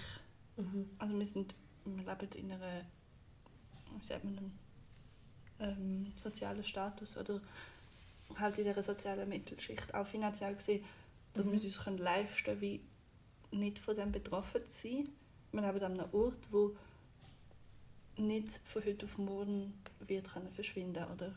Mhm. 0.58 0.90
Also 0.98 1.18
wir 1.18 1.26
sind, 1.26 1.56
wir 1.86 2.04
leben 2.04 2.30
in 2.36 2.52
einer, 2.52 2.86
wie 4.00 4.06
sagt 4.06 4.24
man 4.24 4.36
dem, 4.36 4.52
ähm, 5.60 6.14
sozialen 6.16 6.64
Status 6.64 7.18
oder 7.18 7.42
halt 8.38 8.58
in 8.58 8.64
dieser 8.64 8.84
sozialen 8.84 9.30
Mittelschicht, 9.30 9.94
auch 9.94 10.08
finanziell 10.08 10.56
gesehen, 10.56 10.84
dass 11.34 11.46
Mhm. 11.46 11.52
wir 11.52 11.58
es 11.58 11.66
uns 11.66 11.84
können 11.84 11.98
leisten 11.98 12.60
wie 12.62 12.82
nicht 13.52 13.80
von 13.80 13.96
dem 13.96 14.12
betroffen 14.12 14.66
zu 14.68 14.88
sein. 14.88 15.10
Wir 15.52 15.62
leben 15.62 15.84
an 15.84 16.00
einem 16.00 16.14
Ort, 16.14 16.48
wo 16.52 16.76
nicht 18.28 18.60
von 18.66 18.84
heute 18.86 19.06
auf 19.06 19.18
morgen 19.18 19.74
wird 20.00 20.32
können 20.34 20.52
verschwinden 20.54 21.06
oder 21.12 21.34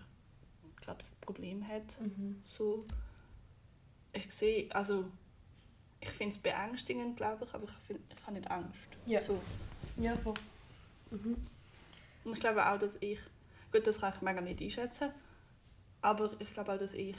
gerade 0.81 1.05
ein 1.05 1.21
Problem 1.21 1.67
hat. 1.67 2.01
Mhm. 2.01 2.41
So, 2.45 2.85
ich 4.13 4.33
sehe, 4.33 4.75
also 4.75 5.05
ich 6.01 6.11
finde 6.11 6.35
es 6.37 6.43
beängstigend, 6.43 7.17
glaube 7.17 7.45
ich, 7.45 7.55
aber 7.55 7.65
ich, 7.65 7.87
find, 7.87 8.01
ich 8.15 8.23
habe 8.23 8.33
nicht 8.37 8.51
Angst. 8.51 8.89
Ja. 9.07 9.21
So. 9.21 9.41
Ja, 9.97 10.15
voll. 10.17 10.35
Mhm. 11.11 11.37
Und 12.25 12.33
ich 12.33 12.41
glaube 12.41 12.67
auch, 12.67 12.79
dass 12.79 12.97
ich, 13.01 13.19
gut, 13.73 13.87
das 13.87 14.01
kann 14.01 14.13
ich 14.15 14.23
mega 14.23 14.41
nicht 14.41 14.61
einschätzen, 14.61 15.11
aber 16.03 16.31
ich 16.39 16.53
glaube 16.53 16.73
auch, 16.75 16.79
dass 16.79 16.95
ich 16.95 17.17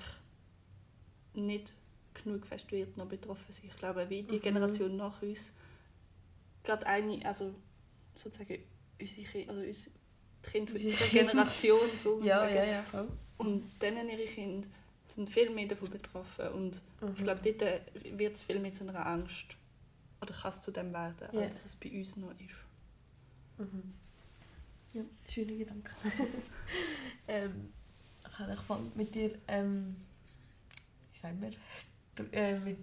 nicht 1.34 1.74
genug 2.14 2.46
fest 2.46 2.72
wird 2.72 2.96
noch 2.98 3.08
betroffen 3.08 3.52
sein. 3.52 3.66
Ich 3.68 3.78
glaube, 3.78 4.10
wie 4.10 4.24
die 4.24 4.36
Mhm. 4.36 4.42
Generation 4.42 4.96
nach 4.96 5.22
uns, 5.22 5.54
gerade 6.64 6.86
eine, 6.88 7.26
also 7.26 7.54
sozusagen 8.16 8.64
unsere 9.00 9.22
Kinder, 9.24 9.50
also 9.54 9.64
uns, 9.64 9.90
die 10.46 10.50
Kinder 10.50 10.72
unserer. 10.74 11.08
Generation, 11.10 11.90
so 11.96 12.22
Ja, 12.24 12.48
ja, 12.50 12.64
ja, 12.64 12.84
voll. 12.84 13.08
und 13.38 13.64
denen 13.82 14.10
ihre 14.10 14.26
Kinder 14.26 14.68
sind 15.06 15.30
viel 15.30 15.50
mehr 15.52 15.68
davon 15.68 15.90
betroffen 15.90 16.48
und 16.50 16.82
Mhm. 17.02 17.14
ich 17.18 17.24
glaube, 17.24 17.42
dort 17.44 17.62
äh, 17.62 17.82
wird 18.18 18.36
es 18.36 18.42
viel 18.42 18.60
mit 18.60 18.74
so 18.76 18.88
einer 18.88 19.06
Angst 19.06 19.56
oder 20.22 20.34
kann 20.34 20.50
es 20.52 20.62
zu 20.62 20.72
dem 20.72 20.92
werden, 20.94 21.28
Ja. 21.32 21.42
als 21.42 21.64
es 21.66 21.76
bei 21.76 21.92
uns 21.92 22.16
noch 22.18 22.32
ist. 22.32 23.60
Mhm. 23.60 23.94
Ja, 24.94 25.02
schöne 25.30 25.58
Gedanke. 25.58 25.92
ähm, 27.28 27.74
ich 28.54 28.70
mal 28.70 28.80
mit 28.96 29.14
dir, 29.14 29.38
ähm, 29.48 29.96
wie 31.12 31.18
sagen 31.18 31.42
wir, 31.42 32.34
äh, 32.34 32.58
mit... 32.60 32.80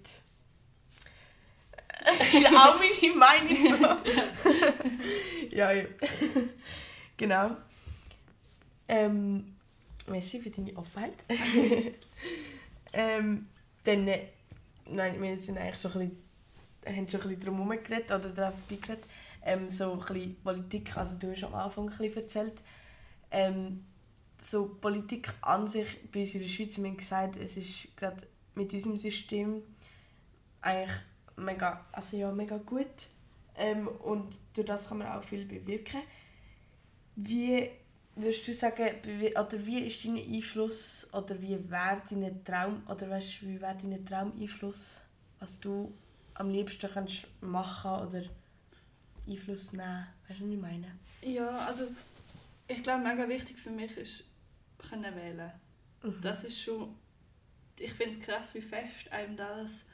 Das 2.18 2.34
ist 2.34 2.46
auch 2.46 2.78
meine 2.78 3.14
Meinung. 3.16 3.98
ja, 5.50 5.72
ja. 5.72 5.84
genau. 7.16 7.56
Ähm, 8.88 9.56
merci 10.08 10.40
für 10.40 10.50
deine 10.50 10.76
Offenheit. 10.76 11.14
ähm, 12.92 13.48
dann, 13.84 14.08
äh, 14.08 14.28
nein, 14.90 15.20
wir 15.20 15.40
sind 15.40 15.58
eigentlich 15.58 15.80
schon 15.80 15.92
ein 15.92 16.10
bisschen, 16.84 16.96
haben 16.96 17.08
schon 17.08 17.20
ein 17.20 17.28
bisschen 17.28 17.40
drum 17.40 17.68
herum 17.68 17.82
geredet 17.82 18.10
oder 18.10 18.28
darauf 18.30 18.54
vorbeigeredet 18.66 19.04
ähm, 19.44 19.70
so 19.70 19.92
ein 19.92 19.98
bisschen 19.98 20.36
Politik, 20.42 20.96
also 20.96 21.16
du 21.18 21.32
hast 21.32 21.44
am 21.44 21.54
Anfang 21.54 21.88
ein 21.88 21.96
bisschen 21.96 22.16
erzählt, 22.16 22.62
ähm, 23.30 23.84
so 24.40 24.68
Politik 24.68 25.32
an 25.40 25.68
sich 25.68 26.10
bei 26.10 26.20
uns 26.20 26.34
in 26.34 26.40
der 26.40 26.48
Schweiz, 26.48 26.78
wir 26.78 26.88
haben 26.88 26.96
gesagt, 26.96 27.36
es 27.36 27.56
ist 27.56 27.96
gerade 27.96 28.26
mit 28.54 28.72
unserem 28.72 28.98
System 28.98 29.62
eigentlich 30.60 30.90
mega, 31.36 31.84
also 31.92 32.16
ja, 32.16 32.30
mega 32.30 32.58
gut 32.58 33.08
ähm, 33.56 33.88
und 33.88 34.34
durch 34.54 34.66
das 34.66 34.88
kann 34.88 34.98
man 34.98 35.08
auch 35.08 35.22
viel 35.22 35.44
bewirken. 35.44 36.02
Wie 37.16 37.70
würdest 38.16 38.46
du 38.46 38.54
sagen, 38.54 38.88
oder 39.38 39.66
wie 39.66 39.78
ist 39.78 40.04
dein 40.04 40.16
Einfluss 40.16 41.08
oder 41.12 41.40
wie 41.40 41.58
wäre 41.70 42.02
dein 42.10 42.44
Traum, 42.44 42.82
oder 42.88 43.08
weißt, 43.08 43.42
wie 43.42 43.60
wäre 43.60 43.76
dein 43.80 44.04
Traumeinfluss, 44.04 45.00
was 45.38 45.60
du 45.60 45.92
am 46.34 46.50
liebsten 46.50 46.90
kannst 46.90 47.26
machen 47.40 48.06
oder 48.06 48.22
Einfluss 49.26 49.72
nehmen. 49.72 50.06
Weißt 50.28 50.40
du, 50.40 50.44
was 50.44 50.52
ich 50.52 50.60
meine? 50.60 50.98
Ja, 51.22 51.66
also 51.66 51.88
ich 52.68 52.82
glaube, 52.82 53.04
mega 53.04 53.28
wichtig 53.28 53.58
für 53.58 53.70
mich 53.70 53.96
ist 53.96 54.24
können 54.88 55.14
wählen. 55.14 55.52
Mhm. 56.02 56.20
Das 56.20 56.44
ist 56.44 56.60
schon, 56.60 56.94
ich 57.78 57.92
finde 57.92 58.18
es 58.18 58.24
krass, 58.24 58.54
wie 58.54 58.60
fest 58.60 59.10
einem 59.10 59.36
das 59.36 59.84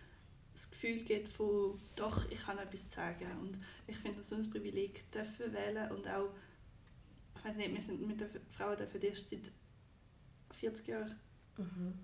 das 0.58 0.70
Gefühl 0.70 0.98
gibt 1.04 1.28
von, 1.28 1.78
doch, 1.94 2.28
ich 2.30 2.40
kann 2.42 2.58
etwas 2.58 2.92
sagen. 2.92 3.26
Und 3.40 3.58
ich 3.86 3.96
finde 3.96 4.20
es 4.20 4.28
so 4.28 4.34
ein 4.36 4.50
Privileg, 4.50 5.08
dürfen 5.12 5.52
wählen 5.52 5.90
und 5.92 6.08
auch, 6.08 6.30
ich 7.36 7.44
weiß 7.44 7.56
nicht, 7.56 7.72
wir 7.74 7.80
sind 7.80 8.06
mit 8.06 8.20
den 8.20 8.28
Frauen 8.50 8.76
dürfen 8.76 9.00
erst 9.02 9.30
seit 9.30 9.50
40 10.58 10.88
Jahren, 10.88 11.18
Mhm. 11.56 11.94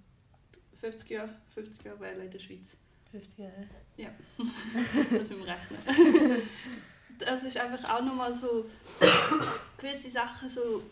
50 0.80 1.10
Jahren, 1.10 1.34
50 1.54 1.84
Jahre 1.84 2.00
wählen 2.00 2.22
in 2.22 2.30
der 2.30 2.38
Schweiz. 2.38 2.76
50 3.10 3.38
Jahre. 3.38 3.66
Das 4.36 5.30
müssen 5.30 5.38
wir 5.38 5.46
rechnen. 5.46 6.42
Das 7.18 7.44
ist 7.44 7.56
einfach 7.56 7.88
auch 7.94 8.04
nochmal 8.04 8.34
so 8.34 8.68
gewisse 9.78 10.10
Sachen 10.10 10.48
so 10.50 10.82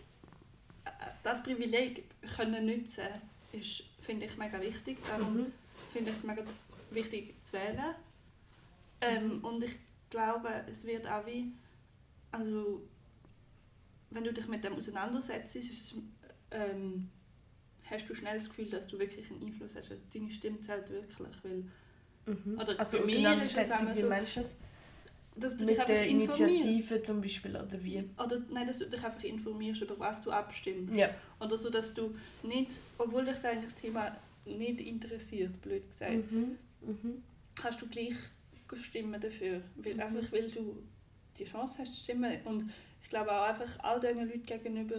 das 1.24 1.42
Privileg 1.42 2.04
können 2.36 2.66
nutzen 2.66 3.08
ist 3.52 3.82
finde 4.00 4.26
ich 4.26 4.36
mega 4.36 4.60
wichtig. 4.60 4.98
Darum 5.06 5.36
Mhm. 5.36 5.52
finde 5.92 6.10
ich 6.12 6.16
es 6.16 6.22
mega 6.24 6.42
wichtig 6.94 7.34
zu 7.42 7.52
wählen. 7.54 7.94
Ähm, 9.00 9.38
Mhm. 9.38 9.44
Und 9.44 9.64
ich 9.64 9.76
glaube, 10.10 10.48
es 10.70 10.84
wird 10.86 11.06
auch 11.08 11.26
wie 11.26 11.52
also 12.30 12.82
wenn 14.10 14.24
du 14.24 14.32
dich 14.32 14.46
mit 14.46 14.62
dem 14.64 14.74
auseinandersetzt, 14.74 15.56
ist 15.56 15.94
ähm, 16.50 17.08
hast 17.90 18.08
du 18.08 18.14
schnell 18.14 18.36
das 18.38 18.48
Gefühl, 18.48 18.66
dass 18.70 18.86
du 18.86 18.98
wirklich 18.98 19.30
einen 19.30 19.42
Einfluss 19.42 19.74
hast. 19.74 19.90
Also 19.90 20.02
deine 20.12 20.30
Stimme 20.30 20.60
zählt 20.60 20.88
wirklich, 20.90 21.36
weil 21.42 21.64
Mhm. 22.24 22.56
Oder 22.60 22.78
also 22.78 22.98
bei 22.98 23.04
mir 23.06 23.42
ist 23.42 23.58
es 23.58 23.68
so, 23.68 24.08
das? 24.08 24.56
dass 25.34 25.56
du 25.56 25.66
dich 25.66 25.76
Mit 25.76 25.80
einfach 25.80 25.86
der 25.86 26.06
informierst. 26.06 26.40
Initiative 26.40 27.02
zum 27.02 27.20
Beispiel, 27.20 27.56
oder 27.56 27.82
wie? 27.82 28.04
Oder 28.16 28.42
nein, 28.50 28.64
dass 28.66 28.78
du 28.78 28.84
dich 28.88 29.02
einfach 29.02 29.24
informierst, 29.24 29.82
über 29.82 29.98
was 29.98 30.22
du 30.22 30.30
abstimmst. 30.30 30.94
Ja. 30.94 31.10
Oder 31.40 31.58
so, 31.58 31.68
dass 31.68 31.92
du 31.94 32.14
nicht, 32.44 32.72
obwohl 32.98 33.24
dich 33.24 33.44
eigentlich 33.44 33.64
das 33.72 33.74
Thema 33.74 34.16
nicht 34.44 34.80
interessiert, 34.82 35.60
blöd 35.62 35.88
gesagt, 35.90 36.30
Mhm. 36.30 36.56
Mhm. 36.86 37.22
kannst 37.54 37.80
du 37.82 37.86
gleich 37.88 38.14
stimmen 38.74 39.20
dafür. 39.20 39.60
Weil, 39.76 39.94
Mhm. 39.94 40.00
Einfach 40.00 40.32
weil 40.32 40.50
du 40.50 40.82
die 41.38 41.44
Chance 41.44 41.78
hast 41.80 41.94
zu 41.94 42.00
stimmen. 42.02 42.38
Und 42.44 42.64
ich 43.02 43.08
glaube 43.10 43.30
auch 43.32 43.44
einfach 43.48 43.78
all 43.80 44.00
diesen 44.00 44.26
Leuten 44.26 44.44
gegenüber, 44.46 44.96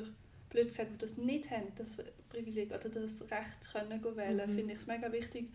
blöd 0.49 0.67
gesagt, 0.67 0.91
die 0.93 0.97
das 0.99 1.17
nicht 1.17 1.49
haben, 1.49 1.67
das 1.75 1.97
Privileg 2.29 2.69
oder 2.69 2.89
das 2.89 3.21
Recht 3.31 3.71
können 3.71 4.03
wählen, 4.15 4.49
Mhm. 4.51 4.55
finde 4.55 4.73
ich 4.73 4.79
es 4.79 4.87
mega 4.87 5.11
wichtig, 5.11 5.49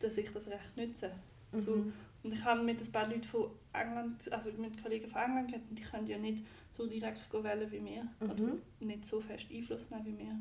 dass 0.00 0.18
ich 0.18 0.30
das 0.32 0.48
Recht 0.48 0.76
nutze. 0.76 1.12
So, 1.56 1.76
Mhm. 1.76 1.92
Und 2.24 2.32
ich 2.32 2.44
habe 2.44 2.62
mit 2.62 2.80
ein 2.80 2.92
paar 2.92 3.08
Leuten 3.08 3.24
von 3.24 3.50
England, 3.72 4.32
also 4.32 4.52
mit 4.52 4.80
Kollegen 4.80 5.08
von 5.08 5.22
England 5.22 5.48
gehabt, 5.48 5.68
und 5.70 5.78
die 5.78 5.82
können 5.82 6.06
ja 6.06 6.18
nicht 6.18 6.44
so 6.70 6.86
direkt 6.86 7.32
wählen 7.32 7.70
wie 7.70 7.84
wir. 7.84 8.06
Oder 8.20 8.34
Mhm. 8.42 8.62
nicht 8.80 9.04
so 9.04 9.20
fest 9.20 9.46
Einfluss 9.52 9.90
nehmen 9.90 10.06
wie 10.06 10.18
wir. 10.18 10.38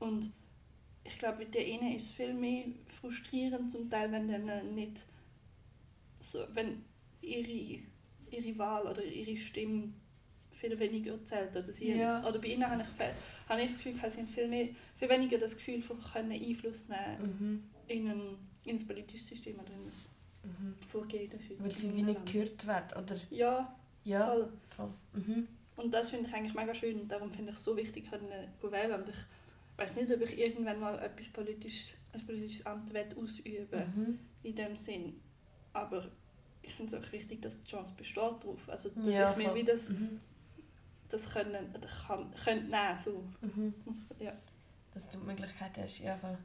Und 0.00 0.30
ich 1.04 1.18
glaube, 1.18 1.38
mit 1.38 1.54
denen 1.54 1.96
ist 1.96 2.06
es 2.06 2.10
viel 2.12 2.32
mehr 2.34 2.64
frustrierend 3.00 3.70
zum 3.70 3.90
Teil, 3.90 4.10
wenn 4.12 4.28
dann 4.28 4.74
nicht 4.74 5.04
so, 6.20 6.40
wenn 6.54 6.84
ihre, 7.20 7.80
ihre 8.30 8.58
Wahl 8.58 8.86
oder 8.86 9.04
ihre 9.04 9.36
Stimme 9.36 9.92
viel 10.50 10.78
weniger 10.78 11.22
zählt. 11.24 11.50
Oder, 11.56 11.64
sie, 11.72 11.90
Ja. 11.92 12.26
oder 12.28 12.38
bei 12.38 12.48
ihnen 12.48 12.68
habe 12.68 12.82
ich, 12.82 13.48
habe 13.48 13.60
ich 13.62 13.68
das 13.68 13.76
Gefühl, 13.78 13.94
sie 14.10 14.20
haben 14.20 14.28
viel, 14.28 14.48
mehr, 14.48 14.68
viel 14.96 15.08
weniger 15.08 15.38
das 15.38 15.56
Gefühl 15.56 15.82
von 15.82 15.98
können 16.00 16.32
Einfluss 16.32 16.86
nehmen 16.88 17.36
Mhm. 17.40 17.62
in 17.88 18.08
ein, 18.08 18.20
in 18.64 18.76
ein 18.76 18.86
politisches 18.86 19.26
System 19.28 19.58
oder 19.58 19.72
in 19.72 19.80
ein 19.80 19.92
Mhm. 20.44 20.74
Vorgehen. 20.88 21.30
Weil 21.60 21.70
sie 21.70 21.94
wie 21.96 22.02
nicht 22.02 22.26
gehört 22.26 22.66
werden, 22.66 23.00
oder? 23.00 23.16
Ja, 23.30 23.76
Ja, 24.04 24.26
voll. 24.26 24.52
voll. 24.76 24.90
Mhm. 25.14 25.46
Und 25.76 25.94
das 25.94 26.10
finde 26.10 26.28
ich 26.28 26.34
eigentlich 26.34 26.54
mega 26.54 26.74
schön 26.74 27.00
und 27.00 27.08
darum 27.10 27.30
finde 27.32 27.52
ich 27.52 27.56
es 27.58 27.64
so 27.64 27.76
wichtig, 27.76 28.10
können 28.10 28.28
zu 28.60 28.70
wählen. 28.72 29.00
Und 29.00 29.08
ich 29.08 29.14
weiß 29.76 29.96
nicht, 29.96 30.10
ob 30.12 30.20
ich 30.20 30.38
irgendwann 30.38 30.80
mal 30.80 30.98
etwas 30.98 31.28
politisch, 31.28 31.94
ein 32.12 32.24
politisches 32.26 32.64
Amt 32.66 32.92
will 32.92 33.06
ausüben 33.16 33.92
Mhm. 33.96 34.18
in 34.42 34.54
dem 34.54 34.76
Sinn. 34.76 35.20
Aber 35.72 36.08
ich 36.62 36.74
finde 36.74 36.96
es 36.96 37.02
auch 37.04 37.12
wichtig, 37.12 37.40
dass 37.42 37.60
die 37.62 37.68
Chance 37.70 37.92
besteht 37.96 38.16
darauf. 38.22 38.68
Also, 38.68 38.90
dass 38.90 39.06
Ja, 39.14 39.30
ich 39.30 39.36
mir 39.38 39.44
voll. 39.46 39.54
wie 39.56 39.64
das, 39.64 39.88
Mhm. 39.90 40.20
das 41.08 41.30
können, 41.32 41.72
kann, 42.06 42.34
könnte 42.34 42.64
nehmen, 42.66 42.98
so. 42.98 43.24
Mhm. 43.40 43.74
Ja. 44.18 44.32
Dass 44.94 45.08
du 45.08 45.18
die 45.18 45.24
Möglichkeit 45.26 45.76
hast, 45.78 45.98
ja 46.00 46.16
voll. 46.18 46.38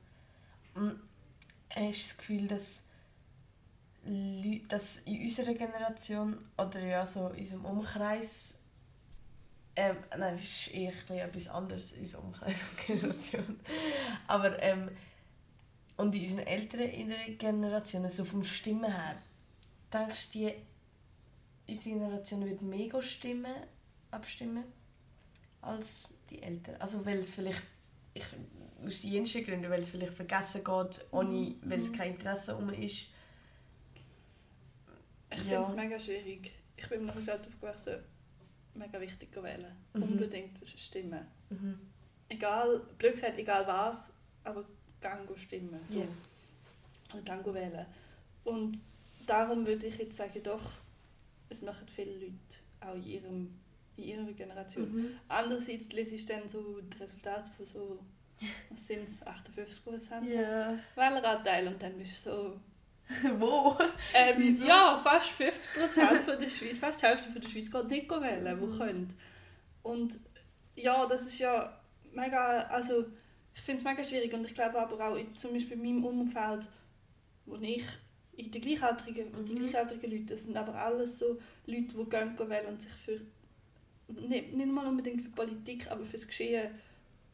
Und 0.76 1.00
hast 1.70 2.04
du 2.04 2.08
das 2.10 2.18
Gefühl, 2.18 2.48
dass, 2.48 2.84
Leu- 4.06 4.62
dass 4.70 5.00
in 5.00 5.22
unserer 5.22 5.54
Generation 5.54 6.38
oder 6.58 6.80
ja 6.80 7.06
so 7.06 7.28
in 7.30 7.40
unserem 7.40 7.66
Umkreis 7.66 8.62
ähm, 9.78 9.98
nein, 10.18 10.36
das 10.36 10.44
ist 10.44 10.68
eher 10.74 10.94
etwas 11.26 11.48
anderes 11.48 11.94
in 11.94 12.02
unserem 12.02 12.26
Umkreis 12.26 12.64
und 12.64 12.88
Generation. 12.88 13.60
Aber 14.28 14.62
ähm, 14.62 14.90
und 15.98 16.14
in 16.16 16.24
unseren 16.24 16.48
älteren 16.48 17.38
Generationen, 17.38 18.10
so 18.10 18.26
vom 18.26 18.44
Stimmen 18.44 18.92
her, 18.92 19.18
denkst 19.94 20.32
du, 20.32 20.40
die, 20.40 20.54
unsere 21.68 21.96
Generation 22.00 22.46
wird 22.46 22.62
mega 22.62 23.02
stimmen, 23.02 23.54
abstimmen 24.12 24.64
als 25.62 26.16
die 26.30 26.42
Älteren? 26.44 26.80
Also 26.82 27.06
weil 27.06 27.20
es 27.20 27.32
vielleicht, 27.36 27.62
ich, 28.14 28.26
aus 28.86 29.04
jensten 29.04 29.44
Gründen, 29.46 29.70
weil 29.70 29.82
es 29.82 29.90
vielleicht 29.90 30.14
vergessen 30.14 30.64
geht, 30.64 31.06
ohne, 31.12 31.56
weil 31.64 31.80
es 31.80 31.90
Mhm. 31.90 31.94
kein 31.94 32.14
Interesse 32.14 32.56
um 32.56 32.70
ist. 32.70 33.08
Ich 35.30 35.38
Ja. 35.48 35.64
finde 35.64 35.70
es 35.70 35.76
mega 35.76 36.00
schwierig. 36.00 36.52
Ich 36.76 36.88
bin 36.90 37.02
in 37.02 37.10
einer 37.10 37.14
Gesellschaft 37.20 37.48
aufgewachsen, 37.48 37.98
mega 38.78 39.00
wichtig 39.00 39.30
wählen. 39.36 39.76
Mhm. 39.94 40.04
Unbedingt 40.04 40.58
stimmen. 40.78 41.26
Mhm. 41.50 41.80
Egal, 42.30 42.82
blöd 42.98 43.14
gesagt, 43.14 43.38
egal 43.38 43.66
was, 43.68 44.12
aber 44.44 44.66
gang 45.02 45.26
go 45.28 45.36
stimmen. 45.36 45.80
So. 45.84 46.00
Ja. 46.00 46.08
Oder 47.14 47.22
gang 47.24 47.44
go 47.44 47.54
wählen. 47.54 47.86
Und 48.44 48.80
darum 49.26 49.66
würde 49.66 49.88
ich 49.88 49.98
jetzt 49.98 50.18
sagen, 50.18 50.42
doch, 50.44 50.72
es 51.50 51.62
machen 51.62 51.88
viele 51.88 52.14
Leute, 52.14 52.34
auch 52.82 52.96
in, 52.96 53.04
ihrem, 53.04 53.60
in 53.98 54.04
ihrer 54.04 54.32
Generation. 54.34 54.94
Mhm. 54.94 55.10
Andererseits 55.28 55.92
lese 55.92 56.16
ich 56.16 56.26
dann 56.26 56.48
so 56.48 56.80
das 56.90 57.02
Resultat 57.02 57.50
von 57.50 57.66
so, 57.66 58.00
was 58.70 58.88
sind 58.88 59.08
es, 59.08 59.26
58 59.26 59.84
Prozent 59.84 60.30
Ja. 60.30 60.78
Wähleranteil 60.96 61.68
und 61.68 61.82
dann 61.82 61.98
bist 61.98 62.26
du 62.26 62.30
so, 62.30 62.60
Wo? 63.40 63.78
ähm, 64.14 64.62
ja, 64.66 65.00
fast 65.04 65.30
50 65.30 65.72
Prozent 65.74 66.18
von 66.24 66.38
der 66.40 66.50
Schweiz, 66.50 66.78
fast 66.78 67.02
die 67.02 67.06
Hälfte 67.06 67.32
von 67.32 67.42
der 67.42 67.50
Schweiz 67.50 67.72
geht 67.72 67.88
nicht 67.88 68.10
wählen, 68.10 68.60
wo 68.60 68.66
Mhm. 68.66 68.78
können. 68.78 69.08
Und 69.84 70.20
ja, 70.76 71.06
das 71.06 71.26
ist 71.28 71.40
ja 71.40 71.80
mega, 72.14 72.62
also 72.64 73.06
ich 73.56 73.62
finde 73.62 73.80
es 73.80 73.84
mega 73.86 74.04
schwierig 74.04 74.34
und 74.34 74.46
ich 74.46 74.54
glaube 74.54 74.80
aber 74.80 75.08
auch 75.08 75.16
in, 75.16 75.36
zum 75.36 75.54
Beispiel 75.54 75.74
in 75.74 75.84
meinem 75.84 76.04
Umfeld, 76.06 76.68
wo 77.46 77.56
ich 77.56 77.84
in 78.36 78.52
die 78.52 78.62
gleichaltrigen, 78.62 79.32
die 79.46 79.54
Mhm. 79.54 79.60
gleichaltrigen 79.60 80.12
Leute, 80.12 80.26
das 80.34 80.44
sind 80.44 80.58
aber 80.58 80.76
alles 80.76 81.18
so 81.20 81.40
Leute, 81.66 81.96
die 81.96 82.10
gehen 82.10 82.36
gehen 82.36 82.50
wählen 82.50 82.68
und 82.68 82.82
sich 82.82 82.92
für, 82.92 83.22
nicht, 84.08 84.54
nicht 84.54 84.70
mal 84.72 84.86
unbedingt 84.86 85.22
für 85.22 85.30
Politik, 85.30 85.90
aber 85.90 86.04
fürs 86.06 86.28
Geschehen 86.28 86.70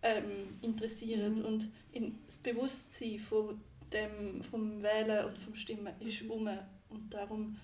ähm, 0.02 0.58
interessieren 0.62 1.36
Mhm. 1.36 1.46
und 1.46 1.68
in, 1.92 2.20
das 2.26 2.38
Bewusstsein 2.38 3.20
von 3.20 3.60
dem, 3.94 4.44
vom 4.44 4.82
Wählen 4.84 5.26
und 5.26 5.38
vom 5.38 5.56
Stimmen 5.56 5.94
ist 6.02 6.24
um 6.24 6.48
und 6.90 7.14
darum 7.14 7.60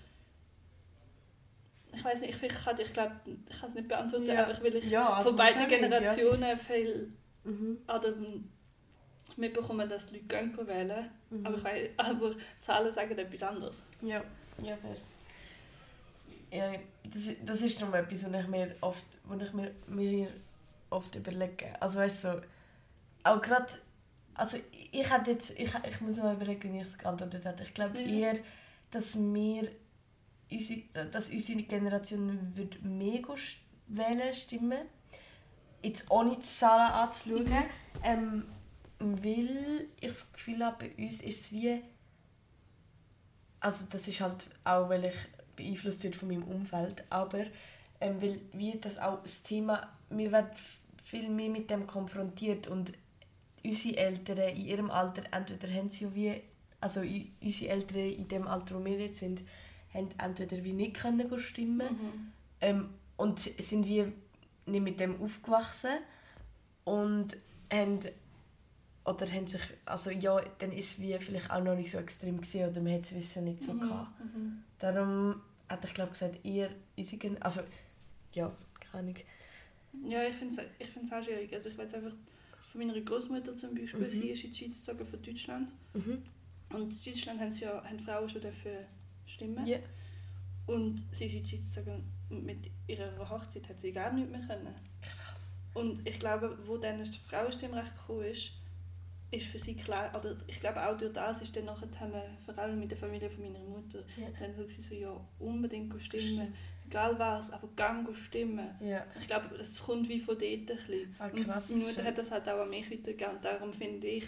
ich 1.92 2.04
weiß 2.04 2.20
nicht, 2.20 2.36
ich, 2.36 2.42
ich, 2.42 2.64
kann- 2.64 2.78
ich 2.80 2.92
glaube, 2.92 3.16
ich 3.48 3.58
kann 3.58 3.68
es 3.68 3.74
nicht 3.74 3.88
beantworten, 3.88 4.26
Ja. 4.26 4.44
einfach 4.46 4.62
weil 4.62 4.76
ich 4.76 4.84
Ja, 4.90 5.12
also 5.12 5.30
von 5.30 5.36
beiden 5.36 5.60
wahrscheinlich, 5.62 5.80
ja. 5.80 5.88
Generationen 5.88 6.58
viel 6.58 7.12
Mhm. 7.44 7.78
an 7.86 8.00
dem 8.02 8.48
mitbekommen, 9.36 9.88
dass 9.88 10.06
die 10.06 10.16
Leute 10.16 10.26
gehen 10.26 10.52
gehen 10.52 10.68
wählen. 10.68 11.10
Mhm. 11.30 11.46
Aber, 11.46 11.56
ich 11.56 11.64
weiss, 11.64 11.88
aber 11.96 12.30
die 12.30 12.36
Zahlen 12.60 12.92
sagen 12.92 13.18
etwas 13.18 13.42
anderes. 13.42 13.86
Ja, 14.02 14.22
ja, 14.62 14.76
fair. 14.76 14.96
Ja, 16.52 16.72
das, 17.12 17.30
das 17.44 17.62
ist 17.62 17.80
darum 17.80 17.94
etwas, 17.94 18.30
was 18.32 18.42
ich 18.42 18.48
mir 18.48 18.74
oft, 18.82 19.04
was 19.24 19.42
ich 19.42 19.52
mir, 19.52 19.72
mir 19.88 20.28
oft 20.90 21.14
überlege. 21.16 21.80
Also 21.80 21.98
weißt 21.98 22.24
du, 22.24 22.28
so, 22.32 22.40
auch 23.24 23.40
gerade, 23.40 23.72
also 24.34 24.58
ich, 24.92 25.10
hätte 25.10 25.32
jetzt, 25.32 25.50
ich, 25.50 25.70
ich 25.88 26.00
muss 26.00 26.18
mal 26.18 26.34
überlegen, 26.34 26.72
wie 26.72 26.78
ich 26.78 26.84
es 26.84 26.98
geantwortet 26.98 27.44
habe. 27.44 27.62
Ich 27.62 27.74
glaube 27.74 28.00
eher, 28.00 28.38
dass 28.90 29.16
wir, 29.16 29.70
unsere, 30.50 31.06
dass 31.10 31.30
unsere 31.30 31.62
Generation 31.62 32.52
wird 32.54 32.82
mega 32.82 33.34
wählen 33.86 34.34
stimmen. 34.34 34.86
Jetzt 35.82 36.10
ohne 36.10 36.36
die 36.36 36.40
Zahlen 36.40 36.92
anzuschauen. 36.92 37.64
Ähm, 38.02 38.44
weil 38.98 39.86
ich 40.00 40.08
das 40.08 40.32
Gefühl 40.32 40.64
habe, 40.64 40.86
bei 40.86 41.02
uns 41.02 41.22
ist 41.22 41.40
es 41.40 41.52
wie 41.52 41.82
also 43.60 43.86
das 43.90 44.08
ist 44.08 44.20
halt 44.20 44.48
auch, 44.64 44.88
weil 44.88 45.04
ich 45.04 45.14
beeinflusst 45.54 46.02
wird 46.02 46.16
von 46.16 46.28
meinem 46.28 46.44
Umfeld, 46.44 47.04
aber 47.10 47.44
ähm, 48.00 48.20
weil 48.20 48.40
wie 48.52 48.78
das 48.80 48.98
auch 48.98 49.22
das 49.22 49.42
Thema, 49.42 49.88
wir 50.08 50.32
werden 50.32 50.50
viel 51.02 51.28
mehr 51.28 51.50
mit 51.50 51.68
dem 51.68 51.86
konfrontiert 51.86 52.66
und 52.66 52.92
unsere 53.64 53.96
Eltern 53.96 54.38
in 54.38 54.56
ihrem 54.66 54.90
Alter, 54.90 55.22
entweder 55.32 55.72
haben 55.72 55.90
sie 55.90 56.14
wie, 56.14 56.40
also 56.80 57.00
unsere 57.00 57.72
Eltern 57.72 57.98
in 58.10 58.28
dem 58.28 58.46
Alter, 58.46 58.78
wo 58.80 58.84
wir 58.84 58.98
jetzt 58.98 59.18
sind, 59.18 59.42
haben 59.92 60.08
entweder 60.18 60.62
wie 60.64 60.72
nicht 60.72 60.94
können 60.94 61.38
stimmen 61.38 61.88
Mhm. 61.88 62.32
ähm, 62.60 62.88
und 63.16 63.38
sind 63.40 63.86
wie 63.86 64.04
nicht 64.66 64.82
mit 64.82 65.00
dem 65.00 65.20
aufgewachsen 65.20 65.98
und 66.84 67.36
haben 67.72 68.00
oder 69.04 69.26
haben 69.30 69.46
sich, 69.46 69.62
also 69.86 70.10
ja, 70.10 70.40
dann 70.58 70.72
ist 70.72 71.00
wie 71.00 71.18
vielleicht 71.18 71.50
auch 71.50 71.62
noch 71.62 71.74
nicht 71.74 71.90
so 71.90 71.98
extrem 71.98 72.40
gesehen 72.40 72.70
oder 72.70 72.80
man 72.80 72.94
hat 72.94 73.02
es 73.02 73.14
wissen 73.14 73.44
nicht 73.44 73.62
so 73.62 73.72
Mhm. 73.72 73.80
gehabt. 73.80 74.20
Mhm. 74.20 74.62
Darum 74.78 75.40
hätte 75.68 75.86
ich 75.88 75.94
glaube 75.94 76.12
gesagt 76.12 76.44
eher 76.44 76.70
unsere 76.96 77.36
also 77.40 77.60
ja, 78.32 78.52
keine 78.92 79.02
Ahnung. 79.02 79.16
Ja, 80.08 80.22
ich 80.22 80.36
finde 80.36 80.54
es 80.62 80.68
ich 80.78 80.88
find's 80.92 81.12
auch 81.12 81.22
schwierig. 81.22 81.52
Also 81.52 81.68
ich 81.70 81.78
weiß 81.78 81.94
einfach, 81.94 82.12
von 82.70 82.80
meiner 82.86 83.00
Großmutter 83.00 83.56
zum 83.56 83.74
Beispiel, 83.74 84.00
Mhm. 84.00 84.10
sie 84.10 84.28
ist 84.28 84.44
in 84.44 84.50
die 84.52 84.56
Schweiz 84.56 84.78
gezogen 84.86 85.06
von 85.06 85.22
Deutschland. 85.22 85.72
Mhm. 85.94 86.22
Und 86.72 87.06
in 87.06 87.12
Deutschland 87.12 87.40
haben, 87.40 87.52
sie 87.52 87.64
ja, 87.64 87.82
haben 87.84 87.98
Frauen 88.00 88.28
schon 88.28 88.42
dafür 88.42 88.84
stimmen. 89.26 89.66
Ja. 89.66 89.78
Und 90.66 91.04
sie 91.12 91.26
ist 91.26 91.34
in 91.34 91.42
die 91.42 91.48
Schweiz 91.48 91.74
gezogen 91.74 92.04
und 92.30 92.44
mit 92.44 92.70
ihrer 92.86 93.28
Hochzeit 93.28 93.68
hat 93.68 93.80
sie 93.80 93.92
gar 93.92 94.12
nichts 94.12 94.30
mehr 94.30 94.40
können. 94.46 94.74
Krass. 95.02 95.52
Und 95.74 96.06
ich 96.08 96.18
glaube, 96.18 96.56
wo 96.64 96.76
dann 96.76 96.98
das 96.98 97.16
Frauenstimmrecht 97.16 97.96
gekommen 97.96 98.24
ist, 98.24 98.52
ist 99.32 99.46
für 99.46 99.58
sie 99.60 99.74
klar, 99.76 100.12
oder 100.16 100.36
ich 100.48 100.58
glaube 100.60 100.84
auch 100.88 100.96
durch 100.96 101.12
das 101.12 101.40
ist 101.42 101.54
dann 101.54 101.64
nachher, 101.66 101.88
vor 102.44 102.58
allem 102.58 102.80
mit 102.80 102.90
der 102.90 102.98
Familie 102.98 103.30
von 103.30 103.44
meiner 103.44 103.60
Mutter, 103.64 104.00
Ja. 104.16 104.28
dann 104.38 104.54
so, 104.56 104.66
sie 104.66 104.82
so, 104.82 104.94
ja, 104.94 105.20
unbedingt 105.38 106.00
stimmen, 106.02 106.52
egal 106.90 107.18
was, 107.18 107.50
aber 107.52 107.68
gang 107.76 108.04
go 108.04 108.12
stimmen. 108.12 108.68
Ja. 108.80 109.04
Ich 109.18 109.26
glaube, 109.28 109.56
das 109.56 109.80
kommt 109.82 110.08
wie 110.08 110.18
von 110.20 110.36
dort 110.36 110.42
ein 110.50 110.66
bisschen. 110.66 111.14
Ah, 111.18 111.26
Und 111.26 111.46
Meine 111.46 111.84
Mutter 111.84 112.04
hat 112.04 112.18
das 112.18 112.30
halt 112.30 112.48
auch 112.48 112.60
an 112.60 112.68
mich 112.70 112.90
weitergegeben. 112.90 113.36
Und 113.36 113.44
darum 113.44 113.72
finde 113.72 114.06
ich, 114.08 114.26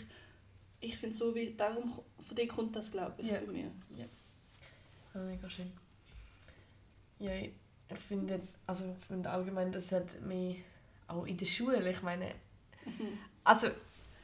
ich 0.80 0.96
finde 0.96 1.14
so 1.16 1.34
wie, 1.34 1.54
darum, 1.54 1.90
von 1.92 2.36
dort 2.36 2.48
kommt 2.48 2.76
das, 2.76 2.90
glaube 2.90 3.14
ich, 3.22 3.28
Ja. 3.30 3.40
bei 3.40 3.52
mir. 3.52 3.70
Ja, 3.96 4.04
mega 5.20 5.48
schön. 5.50 5.70
Ja, 7.18 7.32
ich 7.34 7.50
finde, 8.08 8.40
also 8.66 8.84
ich 8.98 9.06
finde 9.06 9.30
allgemein, 9.30 9.70
das 9.70 9.92
hat 9.92 10.20
mich 10.22 10.58
auch 11.08 11.24
in 11.26 11.36
der 11.36 11.46
Schule, 11.46 11.88
ich 11.90 12.02
meine, 12.02 12.32
Mhm. 12.84 13.18
also 13.44 13.68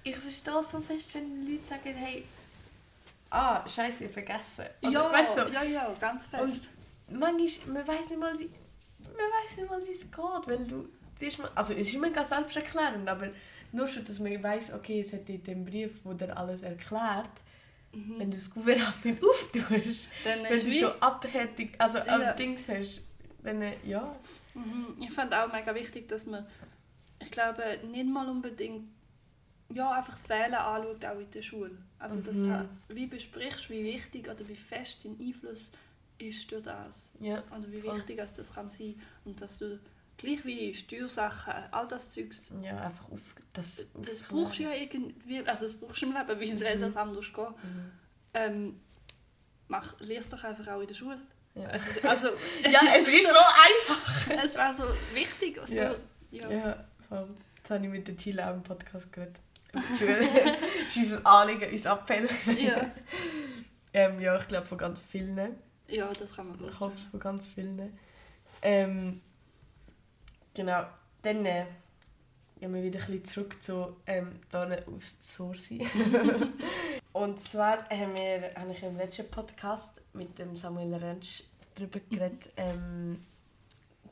ich 0.03 0.17
verstehe 0.17 0.63
so 0.63 0.81
fest, 0.81 1.15
wenn 1.15 1.47
Leute 1.47 1.63
sagen, 1.63 1.95
hey, 1.95 2.25
ah, 3.31 3.69
scheiße, 3.69 4.07
ich 4.07 4.11
vergessen. 4.13 4.65
Oder, 4.83 4.91
Ja, 4.91 5.13
weißt 5.13 5.37
du, 5.39 5.43
ja, 5.53 5.63
ja, 5.63 5.95
ganz 6.01 6.27
fest. 6.27 6.71
Manchmal, 7.11 7.75
man 7.75 7.89
weiß 7.89 8.11
nicht 8.11 8.21
mal, 8.21 8.39
wie, 8.39 8.51
man 9.01 9.15
weiß 9.15 9.57
nicht 9.59 9.71
mal, 9.71 9.81
wie 9.87 9.93
es 9.93 10.11
geht, 10.11 10.47
weil 10.47 10.67
du 10.67 10.89
zuerst 11.17 11.39
mal, 11.39 11.51
also 11.55 11.73
es 11.73 11.89
ist 11.89 11.95
immer 11.95 12.11
ganz 12.11 12.29
selbsterklärend, 12.29 13.09
aber 13.09 13.29
nur 13.73 13.87
schon, 13.89 14.05
dass 14.05 14.19
man 14.19 14.43
weiß, 14.43 14.73
okay, 14.75 15.01
es 15.01 15.13
hat 15.13 15.29
in 15.29 15.43
dem 15.43 15.65
Brief, 15.65 15.93
wo 16.05 16.13
dir 16.13 16.37
alles 16.37 16.63
erklärt, 16.63 17.31
Mhm. 17.91 18.19
wenn 18.19 18.31
du 18.31 18.37
das 18.37 18.51
Kuvert 18.51 18.85
halt 18.87 19.05
nicht 19.07 19.23
auftust, 19.25 20.09
Dann 20.23 20.43
wenn 20.45 20.61
du 20.61 20.67
wie, 20.67 20.79
schon 20.79 20.93
abhärtig, 21.01 21.71
also 21.79 21.99
Ja. 21.99 22.33
Dings 22.35 22.69
hast, 22.69 23.03
dann 23.43 23.63
äh, 23.63 23.77
ja. 23.83 24.15
Mhm. 24.53 24.95
Ich 25.01 25.11
fand 25.11 25.33
auch 25.33 25.51
mega 25.51 25.75
wichtig, 25.75 26.07
dass 26.07 26.27
man, 26.27 26.47
ich 27.23 27.31
glaube, 27.31 27.63
nicht 27.91 28.07
mal 28.07 28.29
unbedingt, 28.29 28.89
ja, 29.73 29.91
einfach 29.93 30.13
das 30.13 30.29
Wählen 30.29 30.53
anschaut, 30.55 31.03
auch 31.05 31.19
in 31.19 31.31
der 31.31 31.43
Schule. 31.43 31.71
Also, 31.99 32.21
dass 32.21 32.37
Mhm. 32.39 32.69
du 32.89 32.95
wie 32.95 33.07
besprichst, 33.07 33.71
wie 33.71 33.83
wichtig 33.85 34.29
oder 34.29 34.47
wie 34.47 34.55
fest 34.57 34.99
dein 35.05 35.19
Einfluss 35.19 35.53
ist 35.61 35.75
durch 36.19 36.63
das. 36.63 37.13
Ja, 37.21 37.43
Oder 37.57 37.71
wie 37.71 37.81
Voll. 37.81 37.97
wichtig 37.99 38.19
es 38.19 38.35
das 38.35 38.55
kann 38.55 38.71
sein. 38.71 39.01
Und 39.25 39.41
dass 39.41 39.59
du 39.59 39.79
gleich 40.17 40.45
wie 40.45 40.75
Steuersachen, 40.75 41.53
all 41.71 41.87
das 41.87 42.11
Zeugs, 42.11 42.53
ja 42.63 42.81
einfach 42.81 43.09
auf 43.11 43.35
das. 43.53 43.87
das 43.95 44.23
brauchst 44.23 44.59
du 44.59 44.65
ja 44.65 44.73
irgendwie, 44.73 45.47
also 45.47 45.65
das 45.67 45.75
brauchst 45.75 46.03
du 46.03 46.07
im 46.07 46.13
Leben, 46.13 46.41
wie 46.41 46.57
soll 46.57 46.77
Mhm. 46.77 46.81
das 46.81 46.97
anders 46.97 47.33
gehen? 47.33 47.47
Mhm. 47.63 47.91
Ähm, 48.35 48.81
mach, 49.69 49.99
lernst 50.01 50.33
doch 50.33 50.43
einfach 50.45 50.67
auch 50.69 50.81
in 50.81 50.89
der 50.89 50.95
Schule. 50.95 51.21
Ja, 51.55 51.67
Also, 51.69 52.01
also 52.09 52.29
ja 52.65 52.81
es 52.97 53.07
ist 53.09 53.27
so, 53.29 53.35
einfach. 53.37 54.45
es 54.45 54.55
war 54.57 54.75
so 54.75 54.85
wichtig. 55.15 55.61
So, 55.67 55.75
Ja. 55.75 55.95
ja. 56.31 56.51
Ja, 56.51 56.85
voll. 57.09 57.29
Jetzt 57.57 57.71
habe 57.71 57.85
ich 57.85 57.91
mit 57.91 58.07
der 58.09 58.17
Chila 58.17 58.51
auch 58.51 58.55
im 58.55 58.63
Podcast 58.63 59.13
geredet. 59.13 59.41
Das 59.73 59.91
ist 60.97 61.13
unser 61.13 61.27
Anliegen, 61.27 61.71
unser 61.71 61.93
Appell. 61.93 62.29
Ja. 62.57 62.91
ähm, 63.93 64.21
ja, 64.21 64.39
ich 64.41 64.49
glaube 64.49 64.67
von 64.67 64.79
ganz 64.79 65.01
vielen. 65.01 65.57
Ja, 65.89 66.13
das 66.13 66.37
kann 66.37 66.49
man 66.49 66.69
Ich 66.69 66.81
hoffe 66.81 66.95
es 66.95 67.05
von 67.05 67.21
ganz 67.21 67.47
vielen. 67.47 67.99
Ähm, 68.63 69.21
genau, 70.55 70.85
dann 71.23 71.47
äh, 71.47 71.65
gehen 72.61 72.75
wir 72.75 72.83
wieder 72.83 73.01
ein 73.01 73.07
bisschen 73.07 73.25
zurück 73.25 73.63
zu 73.63 73.97
ähm, 74.07 74.41
hier 74.51 74.85
aus 74.89 75.17
Sorsi. 75.21 75.87
Und 77.13 77.41
zwar 77.41 77.89
haben 77.89 78.15
wir, 78.15 78.55
habe 78.55 78.73
ich 78.73 78.83
im 78.83 78.97
letzten 78.97 79.31
Podcast 79.31 80.03
mit 80.13 80.39
dem 80.39 80.57
Samuel 80.57 80.95
Rentsch 80.95 81.43
darüber 81.75 82.01
geredet. 82.01 82.51
Ähm, 82.57 83.25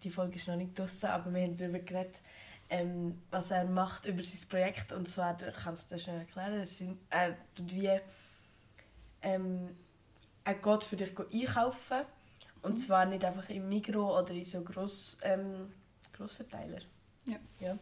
die 0.02 0.10
Folge 0.10 0.36
ist 0.36 0.46
noch 0.46 0.56
nicht 0.56 0.78
draussen, 0.78 1.10
aber 1.10 1.32
wir 1.32 1.42
haben 1.42 1.56
darüber 1.56 1.78
geredet, 1.78 2.20
ähm, 2.68 3.20
was 3.30 3.50
er 3.50 3.64
macht 3.64 4.06
über 4.06 4.22
sein 4.22 4.48
Projekt. 4.48 4.92
Und 4.92 5.08
zwar, 5.08 5.36
ich 5.40 5.54
kann 5.54 5.74
es 5.74 5.86
dir 5.86 5.98
schnell 5.98 6.20
erklären, 6.20 6.60
es 6.60 6.78
sind, 6.78 6.98
er 7.10 7.36
tut 7.54 7.72
wie... 7.74 8.00
Ähm, 9.22 9.76
er 10.46 10.54
geht 10.54 10.84
für 10.84 10.96
dich 10.96 11.12
einkaufen. 11.18 12.02
Und 12.62 12.72
Mhm. 12.72 12.78
zwar 12.78 13.04
nicht 13.06 13.24
einfach 13.24 13.48
im 13.50 13.68
Migro 13.68 14.18
oder 14.18 14.32
in 14.32 14.44
so 14.44 14.62
Gross, 14.62 15.18
ähm, 15.22 15.70
Grossverteiler. 16.16 16.80
Ja. 17.26 17.36
ja. 17.60 17.78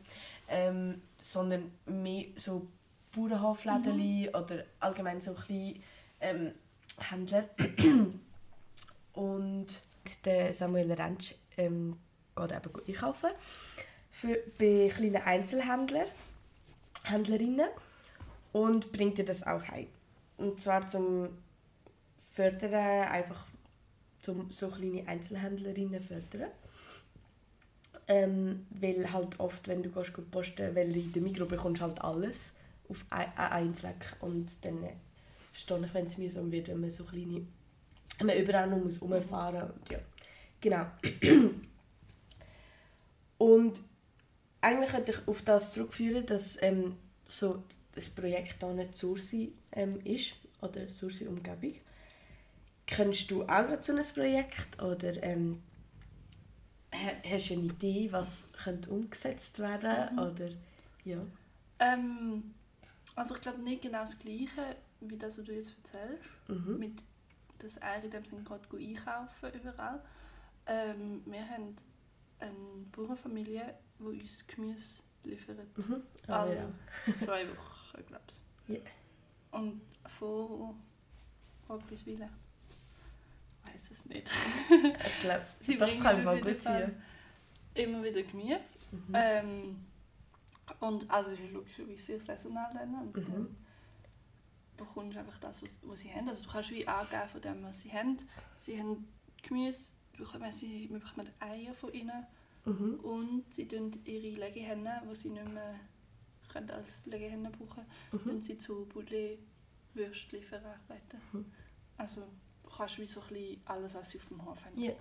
Ähm, 0.49 1.01
sondern 1.19 1.71
mehr 1.87 2.27
so 2.37 2.67
Bauernhofläden 3.15 3.97
Mhm. 3.97 4.29
oder 4.35 4.65
allgemein 4.81 5.21
so 5.21 5.33
kleine 5.35 5.75
ähm, 6.21 6.53
Händler. 6.99 7.49
Und 9.13 9.67
der 10.25 10.53
Samuel 10.53 10.93
Rentsch 10.93 11.35
ähm, 11.57 11.99
geht 12.37 12.53
eben 12.53 12.71
einkaufen 12.89 13.31
für, 14.11 14.39
bei 14.59 14.91
kleinen 14.95 15.23
Einzelhändlern, 15.23 16.09
Händlerinnen 17.05 17.69
und 18.53 18.93
bringt 18.93 19.19
dir 19.19 19.25
das 19.25 19.47
auch 19.47 19.63
heim. 19.69 19.87
Und 20.37 20.61
zwar 20.61 20.89
zum 20.89 21.29
fördern, 22.35 23.09
einfach 23.09 23.47
zum 24.23 24.51
so 24.51 24.69
kleine 24.69 25.07
Einzelhändlerinnen 25.09 26.03
fördern. 26.03 26.51
Ähm, 28.07 28.67
weil 28.71 29.13
halt 29.13 29.41
oft, 29.41 29.67
wenn 29.69 29.83
du 29.83 29.91
gehst, 29.91 30.13
posten 30.31 30.75
weil 30.75 30.95
in 30.95 31.13
der 31.13 31.23
Mikro 31.23 31.47
bekommst 31.47 31.81
halt 31.81 32.01
alles 32.03 32.53
auf 32.89 33.05
ein- 33.11 33.33
an 33.37 33.53
einem 33.53 33.75
Fleck 33.75 34.17
und 34.21 34.63
dann 34.65 34.79
verstehe 35.51 35.85
ich, 35.87 35.95
wenn 35.95 36.05
es 36.07 36.19
mühsam 36.19 36.53
wird, 36.53 36.69
wenn 36.69 36.81
man 36.81 36.91
so 36.91 37.05
kleine, 37.05 37.47
wenn 38.19 38.29
man 38.29 38.39
überall 38.39 38.69
noch 38.69 38.85
muss 38.85 39.03
rumfahren 39.03 39.71
und 39.71 39.93
ja, 39.93 39.99
genau. 40.61 40.87
und 43.39 43.81
eigentlich 44.61 44.93
möchte 44.95 45.13
ich 45.13 45.29
auf 45.29 45.43
das 45.43 45.73
zurückführen, 45.75 46.27
dass 46.27 46.61
ähm, 46.63 46.97
so 47.27 47.63
das 47.95 48.11
Projekt 48.11 48.57
hier 48.63 48.73
nicht 48.73 48.97
Sursi 48.97 49.53
ähm, 49.73 50.01
ist 50.05 50.35
oder 50.63 50.89
Sursi 50.91 51.27
Umgebung. 51.27 51.75
Kennst 52.87 53.31
du 53.31 53.43
auch 53.43 53.47
gerade 53.47 53.83
so 53.83 53.95
ein 53.97 54.05
Projekt 54.15 54.83
oder 54.83 55.23
ähm, 55.23 55.63
ha- 56.93 57.17
hast 57.31 57.51
du 57.51 57.55
eine 57.55 57.63
Idee, 57.65 58.13
was 58.13 58.51
könnte 58.53 58.91
umgesetzt 58.91 59.59
werden 59.59 60.15
Mhm. 60.15 60.19
oder 60.19 60.49
ja? 61.05 61.17
Ähm, 61.79 62.55
also 63.15 63.35
ich 63.37 63.41
glaube 63.41 63.61
nicht 63.63 63.83
genau 63.83 64.01
das 64.01 64.19
Gleiche, 64.19 64.77
wie 65.01 65.17
das, 65.17 65.39
was 65.39 65.45
du 65.47 65.53
jetzt 65.55 65.75
erzählst. 65.85 66.29
Mhm. 66.49 66.79
Mit, 66.79 67.03
dass 67.59 67.77
er 67.79 68.03
in 68.05 68.11
dem 68.11 68.25
Sinne 68.25 68.43
gerade 68.43 68.67
gut 68.69 68.81
einkaufen 68.81 69.53
überall. 69.55 70.03
Ähm, 70.67 71.23
wir 71.27 71.49
haben 71.49 71.75
eine 72.41 72.53
Bauernfamilie, 72.93 73.75
die 73.99 74.05
uns 74.05 74.47
Gemüse 74.47 74.99
liefert. 75.25 75.59
Mhm. 75.79 76.03
Ah, 76.29 76.43
Alle 76.43 76.57
ja. 76.57 77.17
zwei 77.17 77.47
Wochen, 77.49 78.07
glaube 78.07 78.25
ich. 78.69 78.75
Ja. 78.77 78.81
Und 79.53 79.81
vor 80.07 80.75
es 81.93 82.05
nicht. 84.05 84.31
Ich 85.07 85.21
glaube, 85.21 85.45
Sie 85.61 85.77
das 85.77 86.01
kann 86.01 86.17
auf 86.19 86.25
mal 86.25 86.41
gut 86.41 86.61
sein. 86.61 87.03
Immer 87.75 88.03
wieder 88.05 88.23
Gemüse. 88.23 88.79
Mhm. 88.93 89.15
Ähm, 89.15 89.87
und 90.81 91.11
also 91.11 91.31
ist 91.31 91.41
logischerweise 91.53 92.03
sehr 92.03 92.21
saisonal 92.21 92.73
dann. 92.75 92.95
Und 92.95 93.17
Mhm. 93.17 93.33
dann 93.33 93.57
bekommst 94.77 95.15
du 95.17 95.21
einfach 95.21 95.39
das, 95.39 95.63
was, 95.63 95.81
was 95.83 96.01
sie 96.01 96.13
haben. 96.13 96.29
Also 96.29 96.45
du 96.45 96.51
kannst 96.51 96.71
wie 96.71 96.87
angeben 96.87 97.29
von 97.29 97.41
dem, 97.41 97.63
was 97.65 97.81
sie 97.83 97.93
haben. 97.93 98.17
Sie 98.59 98.79
haben 98.81 99.07
Gemüse, 99.43 99.93
du 100.17 100.25
kannst, 100.25 100.61
sie, 100.61 100.89
wir 100.91 100.99
bekommen 101.01 101.29
Eier 101.41 101.75
von 101.75 101.93
ihnen 101.93 102.27
Mhm. 102.67 102.95
und 103.01 103.45
sie 103.53 103.69
tun 103.69 103.91
ihre 104.07 104.39
Legehennen, 104.47 105.01
die 105.11 105.17
sie 105.17 105.29
nicht 105.29 105.53
mehr 105.53 105.75
können 106.51 106.71
als 106.71 107.05
Legehennen 107.07 107.53
brauchen 107.53 107.85
Mhm. 108.13 108.31
und 108.31 108.45
sie 108.45 108.57
zu 108.57 108.87
Boulet-Würstchen 108.87 110.43
verarbeiten. 110.43 111.21
Mhm. 111.33 111.45
Also 111.99 112.23
du 112.75 112.79
kannst 112.79 112.99
wie 112.99 113.07
so 113.07 113.21
ein 113.21 113.29
bisschen 113.29 113.61
alles, 113.67 113.95
was 113.95 114.11
sie 114.11 114.19
auf 114.19 114.27
dem 114.29 114.45
Hof 114.45 114.65
haben, 114.65 114.81
Ja, 114.81 114.93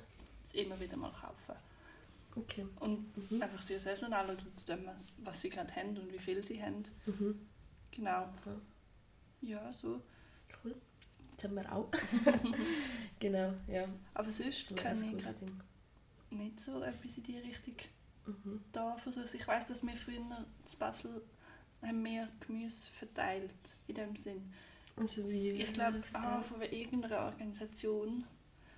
immer 0.53 0.79
wieder 0.79 0.95
mal 0.97 1.11
kaufen. 1.11 1.55
okay. 2.35 2.65
Und 2.79 3.31
Mhm. 3.31 3.41
einfach 3.41 3.61
sehr 3.61 3.79
saisonal 3.79 4.25
oder 4.29 4.53
zu 4.53 4.65
dem, 4.65 4.85
was, 4.85 5.15
was 5.23 5.41
sie 5.41 5.49
gerade 5.49 5.73
haben 5.75 5.97
und 5.97 6.11
wie 6.11 6.19
viel 6.19 6.43
sie 6.45 6.61
haben. 6.61 6.83
Mhm. 7.05 7.47
Genau. 7.91 8.27
Voll. 8.43 8.61
Ja, 9.41 9.71
so. 9.73 10.01
Cool. 10.63 10.75
Das 11.35 11.45
haben 11.45 11.55
wir 11.55 11.71
auch. 11.71 11.89
genau, 13.19 13.53
ja. 13.67 13.85
Aber 14.13 14.31
sonst 14.31 14.67
So 14.67 14.75
kann 14.75 14.93
ich 14.95 15.23
gerade 15.23 15.45
nicht 16.29 16.59
so 16.59 16.81
etwas 16.81 17.17
in 17.17 17.23
die 17.23 17.37
Richtung 17.39 17.75
Mhm. 18.25 18.63
da 18.71 18.95
versuchen. 18.97 19.27
Ich 19.33 19.45
weiß, 19.47 19.67
dass 19.67 19.83
wir 19.85 19.95
früher 19.97 20.15
in 20.17 20.33
Basel 20.79 21.21
haben 21.81 22.01
mehr 22.01 22.29
Gemüse 22.39 22.89
verteilt, 22.91 23.53
in 23.87 23.95
dem 23.95 24.15
Sinn. 24.15 24.53
Also 24.95 25.27
wie... 25.29 25.49
Ich 25.49 25.73
glaube, 25.73 26.01
ah, 26.13 26.41
von 26.41 26.61
irgendeiner 26.61 27.25
Organisation 27.25 28.25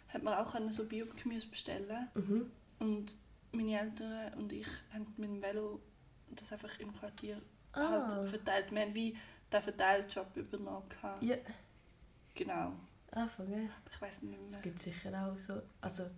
hat 0.10 0.24
man 0.24 0.34
auch 0.36 0.52
können 0.54 0.72
so 0.72 0.86
Bio-Gemüse 0.88 1.48
bestellen 1.48 2.10
Mhm. 2.14 2.52
und 2.80 3.16
meine 3.52 3.80
Eltern 3.80 4.34
und 4.36 4.52
ich 4.54 4.68
haben 4.94 5.06
mit 5.18 5.30
dem 5.30 5.42
Velo 5.42 5.82
das 6.30 6.52
einfach 6.54 6.78
im 6.80 6.94
Quartier 6.94 7.42
Ah. 7.74 8.08
halt 8.10 8.30
verteilt. 8.30 8.72
Wir 8.72 8.82
haben 8.82 8.96
wie 8.96 9.18
den 9.52 9.62
Verteiljob 9.62 10.36
übernommen. 10.38 10.88
Ja. 11.22 11.36
Genau. 12.34 12.74
Ah, 13.12 13.28
voll 13.28 13.48
geil. 13.48 13.70
Aber 13.82 13.92
ich 13.94 14.02
weiß 14.02 14.22
nicht 14.24 14.40
Es 14.46 14.52
mehr. 14.54 14.62
gibt 14.62 14.80
sicher 14.80 15.28
auch 15.28 15.38
so... 15.38 15.62
Also... 15.82 16.10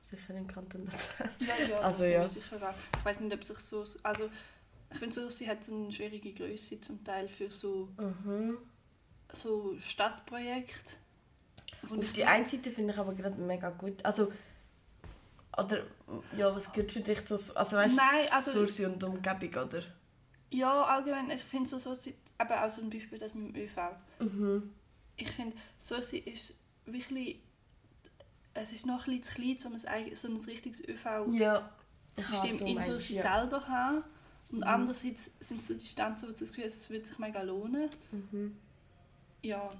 Sicher 0.00 0.34
im 0.34 0.46
Kanton 0.46 0.84
Luzern. 0.84 1.28
Ja, 1.40 1.66
ja, 1.68 1.80
Also, 1.82 2.04
das 2.04 2.12
ja. 2.12 2.22
ja. 2.22 2.28
sicher 2.28 2.56
auch. 2.68 2.74
Ich 2.98 3.04
weiß 3.04 3.20
nicht, 3.20 3.34
ob 3.34 3.44
sich 3.44 3.58
so... 3.58 3.84
Also, 4.02 4.30
ich 4.90 4.98
finde 4.98 5.14
so, 5.14 5.30
sie 5.30 5.48
hat 5.48 5.64
so 5.64 5.74
eine 5.74 5.92
schwierige 5.92 6.32
Größe 6.32 6.80
zum 6.80 7.02
Teil 7.04 7.28
für 7.28 7.50
so, 7.50 7.88
Mhm. 7.96 8.58
so 9.32 9.76
Stadtprojekte. 9.78 10.96
Auf 11.88 12.12
die 12.12 12.24
einen 12.24 12.46
Seite 12.46 12.70
finde 12.70 12.92
ich 12.92 12.98
aber 12.98 13.14
gerade 13.14 13.40
mega 13.40 13.70
gut. 13.70 14.04
Also... 14.04 14.32
Oder... 15.56 15.84
Ja, 16.36 16.54
was 16.54 16.72
gehört 16.72 16.92
für 16.92 17.00
dich 17.00 17.24
zu... 17.26 17.34
Also 17.34 17.76
weißt 17.76 17.96
du... 17.96 18.00
Nein, 18.00 18.28
also... 18.30 18.52
Sursi 18.52 18.86
und 18.86 19.02
Umgebung, 19.02 19.64
oder? 19.64 19.82
Ja, 20.50 20.82
allgemein, 20.82 21.30
ich 21.30 21.42
finde 21.44 21.68
so, 21.68 21.78
so 21.78 21.94
aber 22.38 22.64
auch 22.64 22.70
so 22.70 22.82
ein 22.82 22.90
Beispiel 22.90 23.18
das 23.18 23.34
mit 23.34 23.54
dem 23.54 23.62
ÖV. 23.62 23.76
Mhm. 24.20 24.72
Ich 25.16 25.30
finde, 25.30 25.56
sie 25.80 26.18
ist 26.18 26.54
wirklich 26.86 27.40
es 28.54 28.72
ist 28.72 28.86
noch 28.86 29.06
ein 29.06 29.18
bisschen 29.18 29.22
zu 29.22 29.34
klein, 29.34 29.72
um 29.72 29.80
ein, 29.86 30.14
so 30.16 30.28
ein 30.28 30.36
richtiges 30.36 30.80
ÖV-System 30.80 31.34
Ja. 31.34 31.70
In 32.16 32.82
Sursi 32.82 33.14
ja. 33.14 33.22
selber 33.22 33.66
haben. 33.68 34.04
Und 34.50 34.58
Mhm. 34.58 34.64
andererseits 34.64 35.30
sind 35.40 35.64
so 35.64 35.74
Distanzen, 35.74 36.28
wo 36.28 36.32
du 36.32 36.38
das 36.38 36.48
Gefühl 36.50 36.64
hast, 36.64 36.78
es 36.80 36.90
würde 36.90 37.04
sich 37.04 37.18
mega 37.18 37.42
lohnen. 37.42 37.90
Mhm. 38.10 38.56
Ja, 39.42 39.70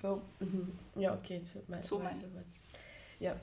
Voll. 0.00 0.22
Mhm. 0.38 0.78
Ja, 0.94 1.14
okay, 1.14 1.40
so 1.42 1.60
mein, 1.66 1.82
So 1.82 1.98
mein-. 1.98 2.14
Ja. 3.18 3.34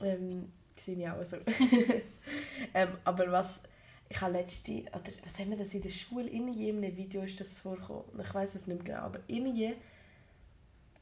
Ähm, 0.00 0.52
sehe 0.76 0.96
ich 0.96 1.08
auch 1.08 1.24
so. 1.24 1.36
ähm, 2.74 2.88
aber 3.04 3.30
was, 3.32 3.62
ich 4.08 4.20
habe 4.20 4.34
letzte, 4.34 4.82
oder 4.82 5.10
was 5.24 5.38
haben 5.38 5.50
wir 5.50 5.56
das 5.58 5.74
in 5.74 5.82
der 5.82 5.90
Schule, 5.90 6.28
in 6.28 6.48
jedem 6.48 6.82
Video 6.96 7.22
ist 7.22 7.40
das 7.40 7.60
vorgekommen, 7.60 8.04
ich 8.20 8.32
weiß 8.32 8.54
es 8.54 8.66
nicht 8.68 8.84
mehr 8.84 8.94
genau, 8.94 9.06
aber 9.06 9.20
irgendwie, 9.26 9.74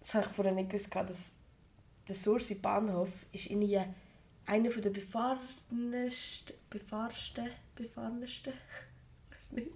das 0.00 0.14
habe 0.14 0.26
ich 0.26 0.32
vorher 0.32 0.54
nicht 0.54 0.70
gewusst, 0.70 0.94
dass 0.94 1.36
der 2.08 2.14
Sursi 2.14 2.54
Bahnhof 2.54 3.10
ist 3.32 3.50
irgendwie 3.50 3.80
einer 4.48 4.70
der 4.70 4.90
befahrensten, 4.90 6.54
befahrsten, 6.70 7.50
befahrensten, 7.76 8.54
weiß 9.30 9.52
nicht, 9.52 9.70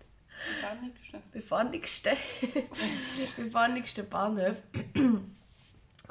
befahrenigsten, 1.31 2.13
befahrenigsten 3.37 4.09
Bahnhof 4.09 4.57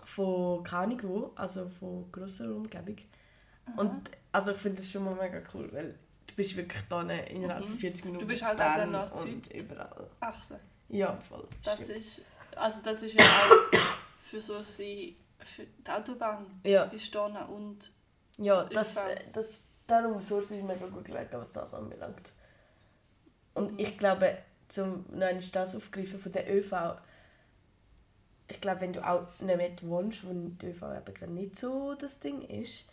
von 0.05 0.63
wo, 1.03 1.31
also 1.35 1.69
von 1.79 2.11
grosser 2.11 2.55
Umgebung. 2.55 2.97
Und 3.77 4.11
also 4.31 4.51
ich 4.51 4.57
finde 4.57 4.77
das 4.81 4.91
schon 4.91 5.05
mal 5.05 5.15
mega 5.15 5.41
cool, 5.53 5.67
weil 5.73 5.97
du 6.27 6.35
bist 6.35 6.55
wirklich 6.55 6.81
da 6.87 7.01
innerhalb 7.01 7.63
Mhm. 7.65 7.69
von 7.69 7.77
40 7.77 8.05
Minuten 8.05 8.27
bist 8.27 8.41
zu 8.41 8.47
halt 8.47 8.59
also 8.59 8.91
nach 8.91 9.11
und 9.23 9.53
überall. 9.53 10.09
Achse. 10.19 10.59
Ja, 10.89 11.17
voll. 11.27 11.47
Das 11.63 11.75
stimmt. 11.83 11.97
ist, 11.97 12.25
also 12.55 12.81
das 12.83 13.01
ist 13.01 13.13
ja 13.15 13.23
auch 13.23 13.79
für 14.23 14.41
so 14.41 14.61
sie 14.61 15.17
für 15.39 15.63
die 15.65 15.89
Autobahn 15.89 16.45
ja, 16.63 16.83
ist 16.83 17.13
da 17.15 17.25
und 17.45 17.91
ja 18.41 18.63
das, 18.65 18.97
ÖV. 18.97 19.03
das, 19.33 19.65
darum 19.87 20.21
Source 20.21 20.51
ist 20.51 20.63
mega 20.63 20.87
gut 20.87 21.05
gelegen, 21.05 21.29
was 21.33 21.51
das 21.53 21.73
anbelangt. 21.73 22.31
Und 23.53 23.73
Mhm. 23.73 23.79
ich 23.79 23.97
glaube, 23.97 24.37
zum 24.67 25.05
noch 25.11 25.27
einmal 25.27 25.39
das 25.51 25.75
aufgreifen 25.75 26.19
von 26.19 26.31
der 26.31 26.49
ÖV, 26.53 26.73
ich 28.47 28.59
glaube, 28.61 28.81
wenn 28.81 28.93
du 28.93 29.07
auch 29.07 29.27
nicht 29.39 29.57
mehr 29.57 29.71
wohnst, 29.83 30.25
wo 30.25 30.33
der 30.33 30.69
ÖV 30.71 30.81
eben 30.83 31.13
gerade 31.13 31.31
nicht 31.31 31.55
so 31.55 31.93
das 31.95 32.19
Ding 32.19 32.41
ist, 32.41 32.85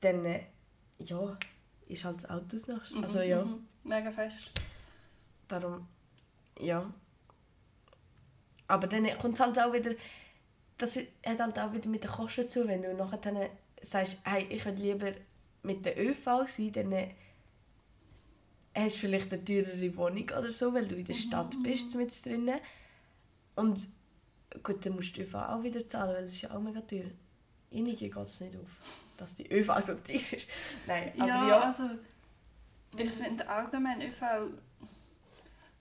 dann 0.00 0.24
äh, 0.24 0.44
ja, 0.98 1.36
ist 1.86 2.04
halt 2.04 2.16
das 2.16 2.30
Auto 2.30 2.44
das 2.52 2.66
Nächste. 2.68 2.98
Also 3.02 3.18
Mhm, 3.20 3.24
ja, 3.24 3.44
mhm. 3.44 3.68
mega 3.84 4.10
fest. 4.10 4.50
darum, 5.48 5.86
ja. 6.58 6.88
Aber 8.66 8.86
dann 8.86 9.06
kommt 9.18 9.38
halt 9.40 9.58
auch 9.58 9.72
wieder, 9.72 9.92
das 10.78 10.96
hat 10.96 11.38
halt 11.40 11.58
auch 11.58 11.72
wieder 11.72 11.88
mit 11.88 12.02
den 12.04 12.10
Kosten 12.10 12.48
zu, 12.48 12.66
wenn 12.66 12.82
du 12.82 12.94
nachher 12.94 13.18
dann 13.18 13.38
sagst, 13.84 14.18
hey, 14.24 14.46
ich 14.50 14.64
will 14.64 14.74
lieber 14.74 15.12
mit 15.62 15.84
der 15.84 15.98
ÖV 15.98 16.46
sein, 16.46 16.72
dann 16.72 16.92
äh, 16.92 17.14
hast 18.74 18.96
du 18.96 19.00
vielleicht 19.00 19.32
eine 19.32 19.44
teurere 19.44 19.96
Wohnung 19.96 20.24
oder 20.24 20.50
so, 20.50 20.72
weil 20.74 20.86
du 20.86 20.96
in 20.96 21.04
der 21.04 21.14
Stadt 21.14 21.54
bist, 21.62 21.94
mit 21.96 22.24
drinnen. 22.24 22.60
Und 23.56 23.88
gut, 24.62 24.84
dann 24.84 24.94
musst 24.94 25.16
du 25.16 25.22
die 25.22 25.22
ÖV 25.22 25.34
auch 25.34 25.62
wieder 25.62 25.88
zahlen, 25.88 26.14
weil 26.14 26.24
es 26.24 26.34
ist 26.34 26.42
ja 26.42 26.50
auch 26.50 26.60
mega 26.60 26.80
teuer. 26.80 27.10
Ihnen 27.70 27.96
geht 27.96 28.16
es 28.16 28.40
nicht 28.40 28.56
auf, 28.56 28.70
dass 29.16 29.34
die 29.34 29.50
ÖV 29.52 29.80
so 29.80 29.94
teuer 29.94 30.16
ist. 30.16 30.46
Nein, 30.86 31.12
aber 31.18 31.26
ja, 31.26 31.48
ja. 31.48 31.60
also 31.60 31.90
ich 32.96 33.10
finde 33.10 33.48
allgemein 33.48 34.02
ÖV 34.02 34.22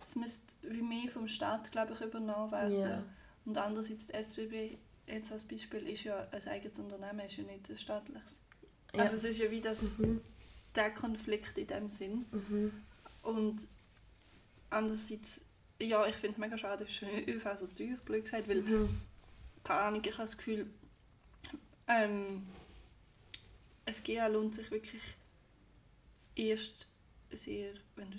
es 0.05 0.15
müsste 0.15 0.55
wie 0.61 0.81
mehr 0.81 1.09
vom 1.09 1.27
Staat 1.27 1.71
glaube 1.71 1.93
ich 1.93 2.01
übernommen 2.01 2.51
werden. 2.51 2.79
Ja. 2.79 3.03
Und 3.45 3.57
andererseits 3.57 4.07
die 4.07 4.13
SBB 4.13 4.77
jetzt 5.07 5.31
als 5.31 5.43
Beispiel 5.43 5.87
ist 5.87 6.03
ja 6.03 6.27
ein 6.31 6.47
eigenes 6.47 6.79
Unternehmen, 6.79 7.19
ist 7.21 7.37
ja 7.37 7.43
nicht 7.43 7.69
ein 7.69 7.77
staatliches. 7.77 8.39
Ja. 8.93 9.01
Also 9.03 9.15
es 9.15 9.23
ist 9.23 9.37
ja 9.39 9.49
wie 9.51 9.61
das, 9.61 9.97
Mhm. 9.99 10.21
der 10.75 10.91
Konflikt 10.93 11.57
in 11.57 11.67
dem 11.67 11.89
Sinn. 11.89 12.25
Mhm. 12.31 12.71
Und 13.23 13.67
andererseits, 14.69 15.45
ja, 15.79 16.05
ich 16.07 16.15
finde 16.15 16.33
es 16.33 16.37
mega 16.37 16.57
schade, 16.57 16.85
dass 16.85 17.01
ÖV 17.01 17.43
so 17.59 17.67
teuer, 17.67 17.97
blöd 18.05 18.25
gesagt, 18.25 18.47
weil, 18.47 18.61
Mhm. 18.61 19.01
keine 19.63 19.79
Ahnung, 19.81 20.01
ich 20.03 20.11
habe 20.13 20.23
das 20.23 20.37
Gefühl, 20.37 20.67
ähm, 21.87 22.45
es 23.85 24.01
GA 24.03 24.27
lohnt 24.27 24.55
sich 24.55 24.71
wirklich 24.71 25.01
erst 26.35 26.87
sehr, 27.31 27.73
wenn 27.95 28.09
du 28.11 28.17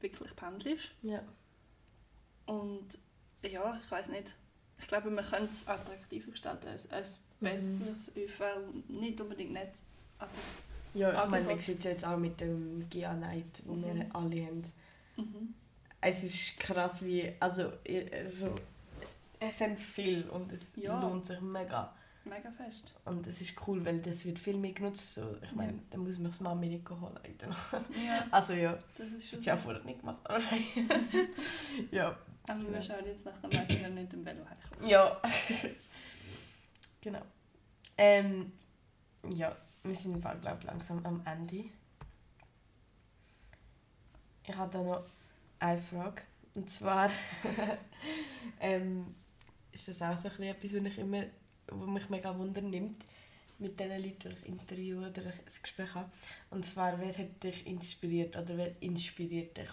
wirklich 0.00 0.34
pendelst. 0.36 0.90
Ja. 1.02 1.22
Und 2.46 2.98
ja, 3.42 3.80
ich 3.84 3.90
weiß 3.90 4.08
nicht, 4.08 4.34
ich 4.80 4.86
glaube, 4.88 5.10
man 5.10 5.24
könnte 5.24 5.50
es 5.50 5.66
attraktiver 5.68 6.30
gestalten, 6.30 6.68
als 6.68 6.90
ein 6.90 7.02
Mhm. 7.40 7.44
besseres 7.46 8.12
ÖV, 8.16 8.42
nicht 8.88 9.20
unbedingt 9.20 9.52
nicht, 9.52 9.70
aber 10.18 10.30
Ja, 10.94 11.10
ich 11.10 11.14
meine, 11.16 11.28
man 11.30 11.40
Angebot. 11.42 11.62
sieht 11.62 11.78
es 11.78 11.84
jetzt 11.84 12.04
auch 12.06 12.16
mit 12.16 12.40
dem 12.40 12.88
GA 12.90 13.12
Night, 13.14 13.62
wo 13.66 13.74
wir 13.76 13.94
Mhm. 13.94 14.06
alle 14.12 14.46
haben. 14.46 14.62
mhm. 15.16 15.54
Es 16.00 16.22
ist 16.22 16.58
krass, 16.58 17.02
wie. 17.04 17.32
Also, 17.40 17.72
also 18.12 18.54
es 19.40 19.58
sind 19.58 19.80
viel 19.80 20.28
und 20.28 20.52
es 20.52 20.76
Ja. 20.76 21.00
lohnt 21.00 21.24
sich 21.26 21.40
mega. 21.40 21.94
mega 22.26 22.50
fest. 22.52 22.94
Und 23.04 23.26
es 23.26 23.40
ist 23.42 23.54
cool, 23.66 23.84
weil 23.84 24.00
das 24.00 24.24
wird 24.24 24.38
viel 24.38 24.56
mehr 24.56 24.72
genutzt. 24.72 25.14
So, 25.14 25.36
ich 25.42 25.52
meine, 25.54 25.72
Ja. 25.72 25.78
dann 25.90 26.00
muss 26.04 26.16
man 26.18 26.30
das 26.30 26.40
Mami 26.40 26.68
nicht 26.68 26.88
holen. 26.88 27.18
Ja, 28.06 28.26
Also 28.30 28.52
ja, 28.54 28.78
das 28.96 29.08
ist 29.08 29.28
schon 29.30 29.38
das 29.38 29.48
habe 29.48 29.58
ich 29.58 29.60
auch 29.60 29.64
vorher 29.64 29.82
nicht 29.84 30.00
gemacht. 30.00 30.18
Aber 30.24 30.40
ja, 31.90 32.16
Aber 32.46 32.60
wir 32.62 32.68
Genau. 32.68 32.80
schauen 32.82 33.06
jetzt 33.06 33.24
nach 33.24 33.40
dem 33.40 33.50
Messen 33.50 33.82
dann 33.82 33.94
nicht 33.94 34.12
im 34.12 34.24
Velo 34.24 34.44
heimkommen. 34.44 34.88
ja. 34.90 35.20
genau. 37.00 37.22
Ähm, 37.96 38.52
ja, 39.34 39.56
wir 39.82 39.94
sind 39.94 40.14
im 40.14 40.22
Fall, 40.22 40.38
glaube 40.40 40.58
ich, 40.60 40.64
langsam 40.66 41.04
am 41.06 41.22
Ende. 41.24 41.64
Ich 44.46 44.54
habe 44.56 44.70
da 44.70 44.82
noch 44.82 45.04
eine 45.58 45.80
Frage. 45.80 46.22
Und 46.54 46.68
zwar 46.68 47.10
ähm, 48.60 49.14
ist 49.72 49.88
das 49.88 50.02
auch 50.02 50.16
so 50.16 50.28
ein 50.28 50.42
etwas, 50.42 50.74
was, 50.74 50.84
ich 50.84 50.98
immer, 50.98 51.24
was 51.68 51.88
mich 51.88 52.08
mega 52.10 52.36
Wunder 52.38 52.60
nimmt 52.60 53.04
mit 53.58 53.78
den 53.80 53.90
Leuten, 54.02 54.30
die 54.30 54.36
ich 54.42 54.46
interviewe 54.46 55.08
oder 55.08 55.22
ein 55.22 55.32
Gespräch 55.62 55.94
habe. 55.94 56.10
Und 56.50 56.64
zwar, 56.66 56.98
wer 57.00 57.16
hat 57.16 57.42
dich 57.42 57.66
inspiriert 57.66 58.36
oder 58.36 58.56
wer 58.56 58.82
inspiriert 58.82 59.56
dich 59.56 59.70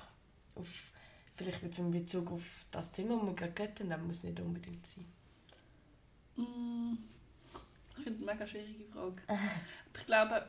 auf, 0.56 0.90
vielleicht 1.36 1.63
jetzt 1.63 1.80
in 1.80 1.91
Bezug 1.91 2.32
auf 2.32 2.65
das 2.72 2.91
Thema, 2.91 3.17
das 3.17 3.26
wir 3.26 3.34
gerade 3.34 3.54
geredet 3.54 3.80
haben, 3.80 3.89
das 3.89 4.02
muss 4.02 4.24
nicht 4.24 4.39
unbedingt 4.39 4.86
sein. 4.86 5.06
Mm, 6.36 6.98
Ich 7.98 8.04
finde 8.04 8.12
es 8.12 8.28
eine 8.28 8.34
mega 8.34 8.48
schwierige 8.48 8.86
Frage. 8.86 9.22
Ich 9.98 10.06
glaube, 10.06 10.46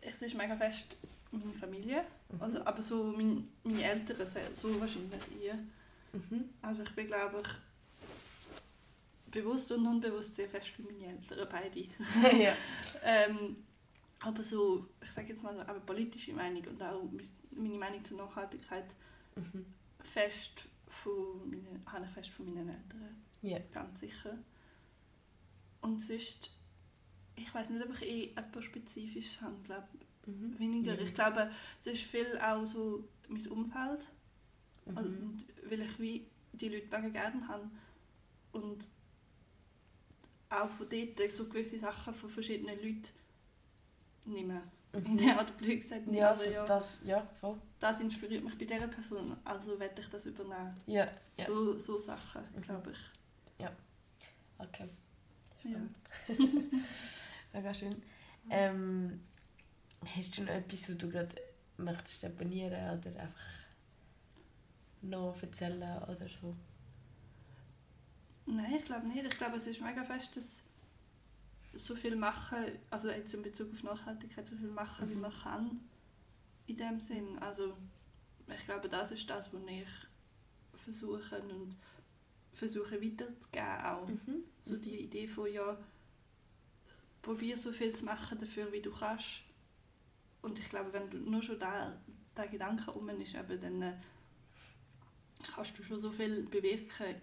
es 0.00 0.22
ist 0.22 0.34
mega 0.34 0.56
fest 0.56 0.96
meine 1.32 1.52
Familie. 1.54 2.04
Also, 2.38 2.64
aber 2.64 2.82
so 2.82 3.04
mein, 3.04 3.48
meine 3.62 3.82
Eltern, 3.82 4.26
so 4.54 4.80
wahrscheinlich 4.80 5.20
eher. 5.42 5.58
Mhm. 6.12 6.50
Also 6.62 6.82
ich 6.82 6.90
bin, 6.90 7.06
glaube 7.06 7.42
ich, 7.42 7.48
bewusst 9.30 9.70
und 9.72 9.86
unbewusst 9.86 10.34
sehr 10.36 10.48
fest 10.48 10.68
für 10.68 10.82
meine 10.82 11.06
Eltern, 11.06 11.48
beide. 11.50 11.80
ja. 12.42 12.54
Ähm, 13.04 13.56
aber 14.20 14.42
so, 14.42 14.86
ich 15.02 15.10
sage 15.10 15.28
jetzt 15.28 15.42
mal 15.42 15.54
so, 15.54 15.60
aber 15.60 15.80
politische 15.80 16.32
Meinung 16.32 16.64
und 16.64 16.82
auch 16.82 17.02
meine 17.52 17.78
Meinung 17.78 18.04
zur 18.04 18.18
Nachhaltigkeit 18.18 18.86
Mhm. 19.36 19.64
fest 20.02 20.64
von 20.88 21.48
meinen, 21.50 21.82
habe 21.86 22.04
ich 22.04 22.10
fest 22.10 22.30
von 22.30 22.46
meinen 22.46 22.68
Eltern, 22.68 23.22
Ja. 23.42 23.58
ganz 23.72 24.00
sicher. 24.00 24.38
Und 25.80 26.00
sonst, 26.00 26.56
ich 27.36 27.52
weiß 27.54 27.70
nicht, 27.70 27.84
ob 27.84 27.92
ich 27.94 28.02
eh 28.02 28.24
etwas 28.36 28.64
Spezifisches 28.64 29.40
habe, 29.40 29.56
glaube 29.64 29.88
Mhm. 30.26 30.58
weniger. 30.58 30.94
Ja. 30.94 31.00
Ich 31.00 31.14
glaube, 31.14 31.50
es 31.78 31.86
ist 31.86 32.02
viel 32.02 32.38
auch 32.38 32.66
so 32.66 33.08
mein 33.28 33.46
Umfeld, 33.48 34.00
Mhm. 34.86 34.96
und 34.96 35.44
weil 35.68 35.80
ich 35.82 35.98
wie 35.98 36.26
die 36.52 36.68
Leute 36.68 36.86
mega 36.86 37.08
gerne 37.08 37.46
habe 37.48 37.70
und 38.52 38.86
auch 40.50 40.68
von 40.70 40.88
dort 40.88 41.32
so 41.32 41.46
gewisse 41.48 41.78
Sachen 41.78 42.12
von 42.12 42.28
verschiedenen 42.28 42.76
Leuten 42.76 43.08
nehme. 44.24 44.62
In 44.92 45.16
der 45.18 45.38
Art 45.38 45.56
blöd 45.56 45.80
gesagt, 45.80 46.06
nicht, 46.06 46.12
Mhm. 46.12 46.16
Ja, 46.18 46.28
aber 46.28 46.36
so 46.36 46.50
ja, 46.50 46.64
das, 46.66 47.00
ja, 47.04 47.26
voll. 47.40 47.56
das 47.78 48.00
inspiriert 48.00 48.42
mich 48.44 48.58
bei 48.58 48.64
dieser 48.64 48.88
Person, 48.88 49.36
also 49.44 49.78
werde 49.78 50.00
ich 50.00 50.08
das 50.08 50.26
übernehmen. 50.26 50.76
Ja, 50.86 51.06
ja. 51.36 51.46
So, 51.46 51.78
so 51.78 52.00
Sachen, 52.00 52.42
Mhm. 52.56 52.62
glaube 52.62 52.90
ich. 52.92 52.98
okay. 54.58 54.88
Ja. 55.64 55.78
Mega 57.52 57.72
schön. 57.74 58.02
Ähm, 58.50 59.20
hast 60.04 60.36
du 60.36 60.42
noch 60.42 60.52
etwas, 60.52 60.88
was 60.90 60.98
du 60.98 61.08
gerade 61.08 61.36
möchtest 61.78 62.24
abonnieren 62.24 62.98
oder 62.98 63.20
einfach 63.20 63.40
noch 65.02 65.36
erzählen 65.42 66.02
oder 66.02 66.28
so? 66.28 66.54
Nein, 68.46 68.74
ich 68.78 68.84
glaube 68.84 69.06
nicht. 69.08 69.24
Ich 69.24 69.38
glaube, 69.38 69.56
es 69.56 69.66
ist 69.66 69.80
mega 69.80 70.02
fest, 70.04 70.36
dass 70.36 70.62
so 71.74 71.94
viel 71.94 72.16
machen, 72.16 72.58
also 72.90 73.10
jetzt 73.10 73.32
in 73.34 73.42
Bezug 73.42 73.70
auf 73.72 73.82
Nachhaltigkeit, 73.82 74.46
so 74.46 74.56
viel 74.56 74.70
machen, 74.70 75.08
wie 75.08 75.14
Mhm. 75.14 75.20
man 75.20 75.32
kann, 75.32 75.80
in 76.66 76.76
dem 76.76 77.00
Sinn. 77.00 77.38
Also 77.38 77.76
ich 78.48 78.64
glaube, 78.64 78.88
das 78.88 79.12
ist 79.12 79.28
das, 79.30 79.52
was 79.52 79.60
ich 79.68 79.86
versuche 80.84 81.40
und 81.42 81.76
versuche 82.52 83.00
weiterzugeben 83.00 83.84
auch. 83.84 84.08
Mhm. 84.08 84.44
So 84.60 84.76
die 84.76 84.98
Idee 85.00 85.28
von, 85.28 85.52
ja, 85.52 85.78
probier 87.22 87.56
so 87.56 87.72
viel 87.72 87.94
zu 87.94 88.04
machen 88.04 88.38
dafür, 88.38 88.72
wie 88.72 88.80
du 88.82 88.90
kannst. 88.90 89.42
Und 90.42 90.58
ich 90.58 90.68
glaube, 90.68 90.92
wenn 90.92 91.08
du 91.10 91.18
nur 91.18 91.42
schon 91.42 91.58
da 91.58 91.96
der 92.36 92.48
Gedanke 92.48 92.90
um 92.92 93.08
ist, 93.10 93.34
eben, 93.34 93.60
dann 93.60 93.82
äh, 93.82 93.92
kannst 95.54 95.78
du 95.78 95.82
schon 95.82 95.98
so 95.98 96.10
viel 96.10 96.44
bewirken 96.44 97.16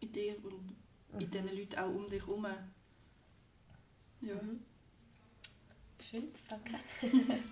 in 0.00 0.12
dir 0.12 0.36
und 0.44 0.76
in 1.20 1.26
Mhm. 1.26 1.30
den 1.32 1.48
Leuten 1.56 1.78
auch 1.78 1.88
um 1.94 2.08
dich 2.08 2.24
herum. 2.26 2.46
Ja. 4.22 4.34
Schön, 6.10 6.28
danke. 6.48 6.74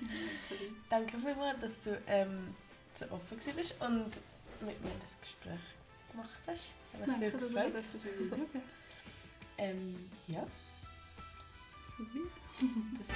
danke 0.90 1.18
vielmals, 1.18 1.60
dass 1.60 1.84
du 1.84 2.02
ähm, 2.06 2.54
so 2.98 3.04
offen 3.06 3.38
bist 3.54 3.74
und 3.80 4.20
mit 4.60 4.82
mir 4.82 4.90
das 5.00 5.18
Gespräch 5.20 5.60
gemacht 6.10 6.30
hast. 6.46 6.72
Ich 6.92 7.00
habe 7.00 7.10
mich 7.10 7.18
sehr 7.20 7.30
Danke, 7.30 7.44
dass 7.46 7.54
gefreut. 7.54 7.68
du 7.68 7.72
das 7.72 7.84
geschaut 7.92 8.62
Ähm, 9.58 10.10
ja, 10.26 10.46
das 12.96 13.08